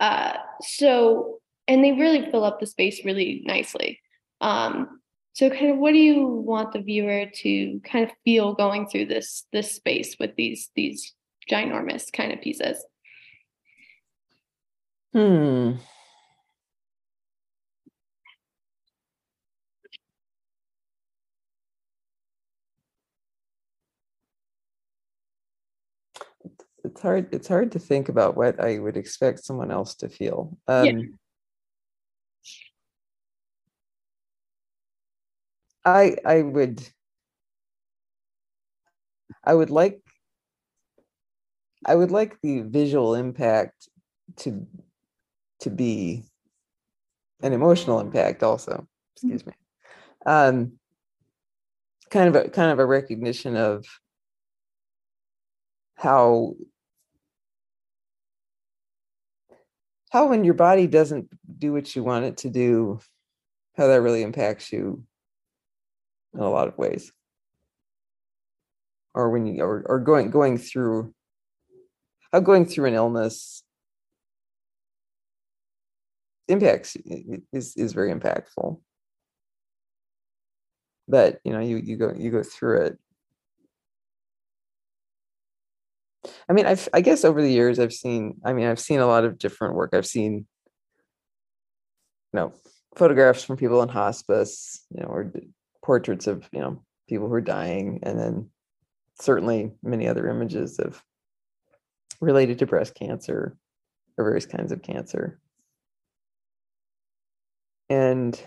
[0.00, 4.00] uh, so, and they really fill up the space really nicely.
[4.40, 5.00] Um,
[5.32, 9.06] so, kind of, what do you want the viewer to kind of feel going through
[9.06, 11.14] this this space with these these
[11.50, 12.84] ginormous kind of pieces?
[15.12, 15.72] hmm
[26.96, 30.56] it's hard it's hard to think about what i would expect someone else to feel
[30.66, 31.02] um Yeah.
[35.84, 36.80] i i would
[39.44, 40.00] i would like
[41.84, 43.90] i would like the visual impact
[44.36, 44.66] to
[45.60, 46.24] to be
[47.42, 49.52] an emotional impact also excuse me
[50.24, 50.72] um
[52.08, 53.84] kind of a kind of a recognition of
[55.96, 56.54] how
[60.10, 61.28] how when your body doesn't
[61.58, 63.00] do what you want it to do
[63.76, 65.04] how that really impacts you
[66.34, 67.12] in a lot of ways.
[69.14, 71.14] Or when you or, or going going through
[72.32, 73.62] how going through an illness
[76.48, 76.96] impacts
[77.52, 78.80] is is very impactful.
[81.08, 82.98] But you know you you go you go through it
[86.48, 88.40] I mean, I've I guess over the years I've seen.
[88.44, 89.90] I mean, I've seen a lot of different work.
[89.94, 90.46] I've seen,
[92.32, 92.52] you know,
[92.94, 95.32] photographs from people in hospice, you know, or
[95.82, 98.50] portraits of you know people who are dying, and then
[99.20, 101.02] certainly many other images of
[102.20, 103.56] related to breast cancer
[104.18, 105.38] or various kinds of cancer.
[107.88, 108.40] And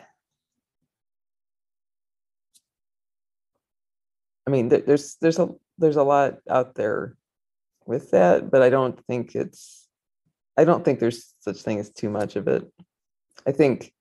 [4.48, 7.16] I mean, there's there's a there's a lot out there
[7.90, 9.88] with that, but I don't think it's
[10.56, 12.64] I don't think there's such thing as too much of it.
[13.48, 13.92] I think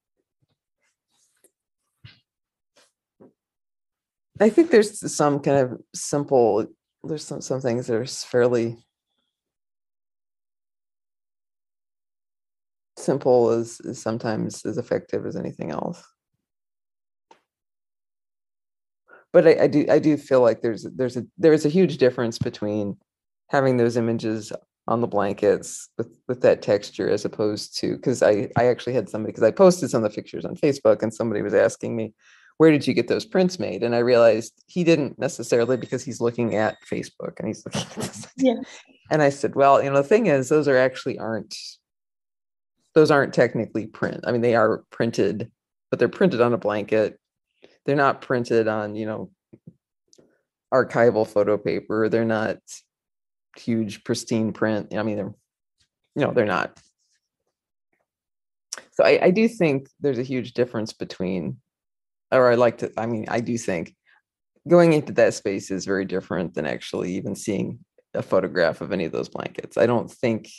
[4.39, 6.67] I think there's some kind of simple
[7.03, 8.77] there's some some things that are fairly
[12.99, 16.05] simple is, is sometimes as effective as anything else.
[19.33, 21.97] But I, I do I do feel like there's there's a there is a huge
[21.97, 22.99] difference between
[23.49, 24.53] having those images
[24.87, 29.09] on the blankets with with that texture as opposed to because I I actually had
[29.09, 32.15] somebody because I posted some of the pictures on Facebook and somebody was asking me
[32.57, 36.21] where did you get those prints made and I realized he didn't necessarily because he's
[36.21, 38.27] looking at Facebook and he's looking at this.
[38.37, 38.61] Yeah.
[39.11, 41.55] And I said, well, you know, the thing is those are actually aren't
[42.95, 44.25] those aren't technically print.
[44.27, 45.51] I mean, they are printed,
[45.91, 47.19] but they're printed on a blanket.
[47.85, 49.31] They're not printed on, you know,
[50.75, 52.09] archival photo paper.
[52.09, 52.59] They're not
[53.57, 54.95] huge pristine print.
[54.95, 55.35] I mean, they're,
[56.17, 56.79] know, they're not.
[58.93, 61.59] So I, I do think there's a huge difference between,
[62.33, 63.95] or I like to, I mean, I do think
[64.67, 67.79] going into that space is very different than actually even seeing
[68.15, 69.77] a photograph of any of those blankets.
[69.77, 70.51] I don't think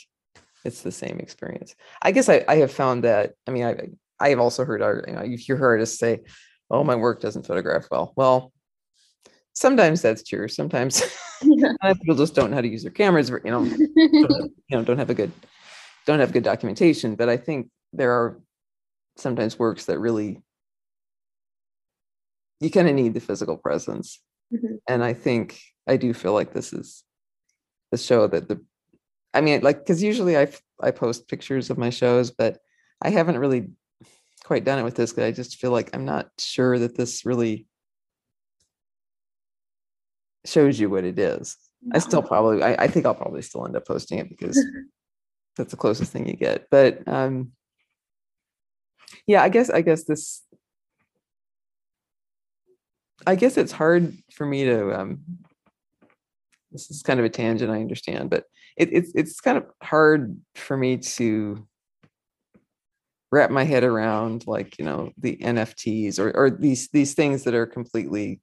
[0.64, 1.74] it's the same experience.
[2.02, 3.88] I guess I, I have found that, I mean, I,
[4.18, 6.20] I have also heard, art, you know, you hear artists say,
[6.70, 8.12] oh, my work doesn't photograph well.
[8.16, 8.52] Well,
[9.52, 10.48] sometimes that's true.
[10.60, 11.02] Sometimes
[12.00, 15.10] people just don't know how to use their cameras, you know, you know, don't have
[15.10, 15.32] a good,
[16.06, 17.14] don't have good documentation.
[17.14, 18.40] But I think there are
[19.16, 20.42] sometimes works that really,
[22.60, 24.20] you kind of need the physical presence.
[24.52, 24.78] Mhm.
[24.88, 27.04] And I think I do feel like this is
[27.92, 28.64] the show that the,
[29.34, 30.48] I mean, like, because usually I
[30.80, 32.58] I post pictures of my shows, but
[33.02, 33.70] I haven't really
[34.44, 37.26] quite done it with this because I just feel like I'm not sure that this
[37.26, 37.66] really
[40.44, 41.56] shows you what it is.
[41.92, 44.62] I still probably, I, I think I'll probably still end up posting it because
[45.56, 46.66] that's the closest thing you get.
[46.70, 47.52] But um,
[49.26, 50.42] yeah, I guess, I guess this,
[53.26, 55.20] I guess it's hard for me to, um,
[56.72, 58.44] this is kind of a tangent, I understand, but
[58.76, 61.66] it, it's, it's kind of hard for me to
[63.32, 67.54] wrap my head around like, you know, the NFTs or, or these, these things that
[67.54, 68.40] are completely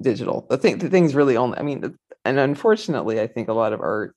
[0.00, 0.46] digital.
[0.48, 3.80] The thing, the things really only, I mean, and unfortunately, I think a lot of
[3.80, 4.14] art,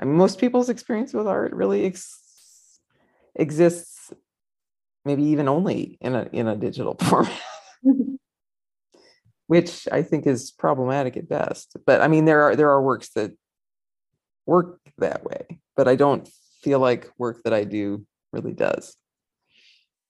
[0.00, 2.80] I mean, most people's experience with art really ex-
[3.34, 4.12] exists
[5.04, 7.32] maybe even only in a in a digital format,
[7.84, 8.14] mm-hmm.
[9.46, 11.76] which I think is problematic at best.
[11.86, 13.32] But I mean, there are there are works that
[14.46, 16.28] work that way, but I don't
[16.62, 18.96] feel like work that I do really does.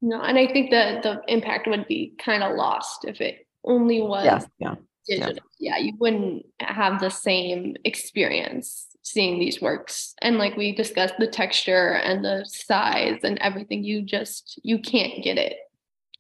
[0.01, 4.03] No, and I think that the impact would be kind of lost if it only
[4.03, 4.75] was Yeah, yeah.
[5.09, 5.27] Yeah.
[5.27, 5.49] digital.
[5.59, 5.79] Yeah.
[5.79, 10.15] you wouldn't have the same experience seeing these works.
[10.23, 15.23] And like we discussed, the texture and the size and everything, you just you can't
[15.23, 15.57] get it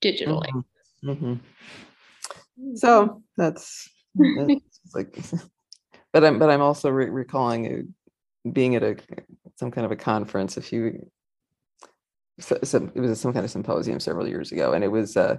[0.02, 0.48] digitally.
[1.04, 1.40] Mhm,
[2.58, 2.76] mhm.
[2.76, 4.60] So that's, that's
[4.94, 5.18] like,
[6.12, 7.94] but I'm but I'm also re- recalling
[8.50, 8.96] being at a
[9.56, 11.08] some kind of a conference a few.
[12.40, 15.36] So, so it was some kind of symposium several years ago, and it was uh,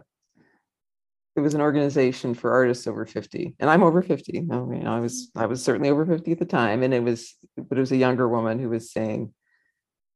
[1.35, 4.93] it was an organization for artists over 50 and i'm over 50 no, you know
[4.93, 5.41] i was mm.
[5.41, 7.97] i was certainly over 50 at the time and it was but it was a
[7.97, 9.33] younger woman who was saying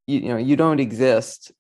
[0.08, 1.52] you, you know you don't exist.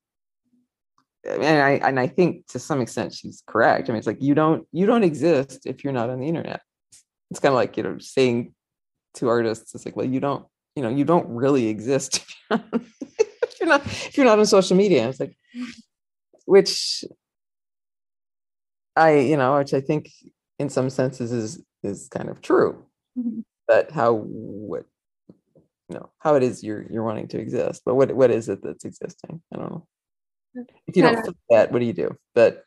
[1.25, 3.89] And i and i think to some extent she's correct.
[3.89, 6.61] I mean it's like you don't you don't exist if you're not on the internet.
[7.29, 8.53] It's kind of like you know saying
[9.15, 10.45] to artists it's like well you don't
[10.75, 15.09] you know you don't really exist if you're not if you're not on social media.
[15.09, 15.67] It's like mm.
[16.45, 17.03] which
[18.97, 20.09] I, you know, which I think
[20.59, 22.83] in some senses is is kind of true.
[23.17, 23.43] Mhm.
[23.67, 24.85] But how what
[25.89, 28.59] you know how it is you're you're wanting to exist, but what what is it
[28.63, 29.41] that's existing?
[29.53, 29.87] I don't know.
[30.87, 32.15] If you don't Kinda- feel that, what do you do?
[32.33, 32.63] But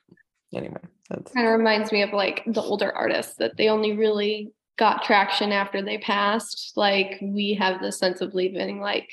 [0.54, 4.52] anyway, that's Kind of reminds me of like the older artists that they only really
[4.78, 6.72] got traction after they passed.
[6.76, 9.10] Like we have the sense of leaving like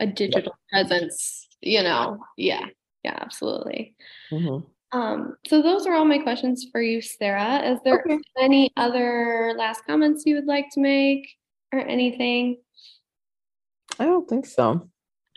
[0.00, 2.18] a digital presence, you know.
[2.38, 2.66] Yeah,
[3.04, 3.94] yeah, absolutely.
[4.32, 4.64] Mhm.
[4.92, 7.60] Um, so those are all my questions for you, Sarah.
[7.72, 8.18] Is there Okay.
[8.38, 11.28] any other last comments you would like to make
[11.72, 12.58] or anything?
[13.98, 14.88] I don't think so.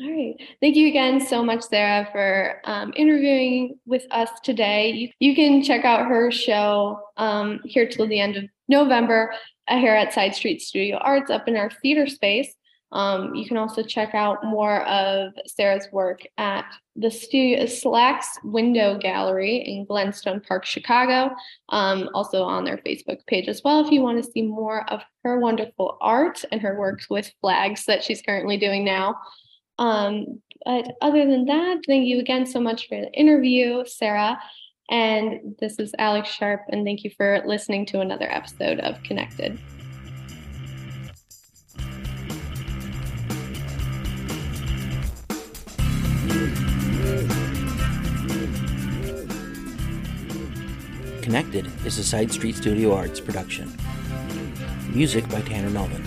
[0.02, 0.36] All right.
[0.62, 4.92] Thank you again so much, Sarah, for um, interviewing with us today.
[4.92, 9.34] You, you can check out her show um, here till the end of November
[9.68, 12.54] uh, here at Side Street Studio Arts up in our theater space.
[12.92, 16.66] Um, you can also check out more of Sarah's work at
[16.96, 21.34] the studio Slacks Window Gallery in Glenstone Park, Chicago.
[21.70, 25.02] Um, also on their Facebook page as well if you want to see more of
[25.24, 29.16] her wonderful art and her works with flags that she's currently doing now.
[29.78, 34.40] Um, but other than that, thank you again so much for the interview, Sarah.
[34.90, 39.60] And this is Alex Sharp, and thank you for listening to another episode of Connected.
[51.30, 53.72] Connected is a Side Street Studio Arts production.
[54.92, 56.04] Music by Tanner Melvin.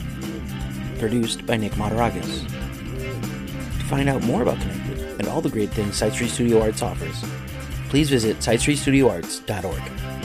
[0.99, 2.45] Produced by Nick Mataragas.
[3.79, 6.83] To find out more about Connected and all the great things Side Street Studio Arts
[6.83, 7.25] offers,
[7.89, 10.22] please visit sidestreetstudioarts.org.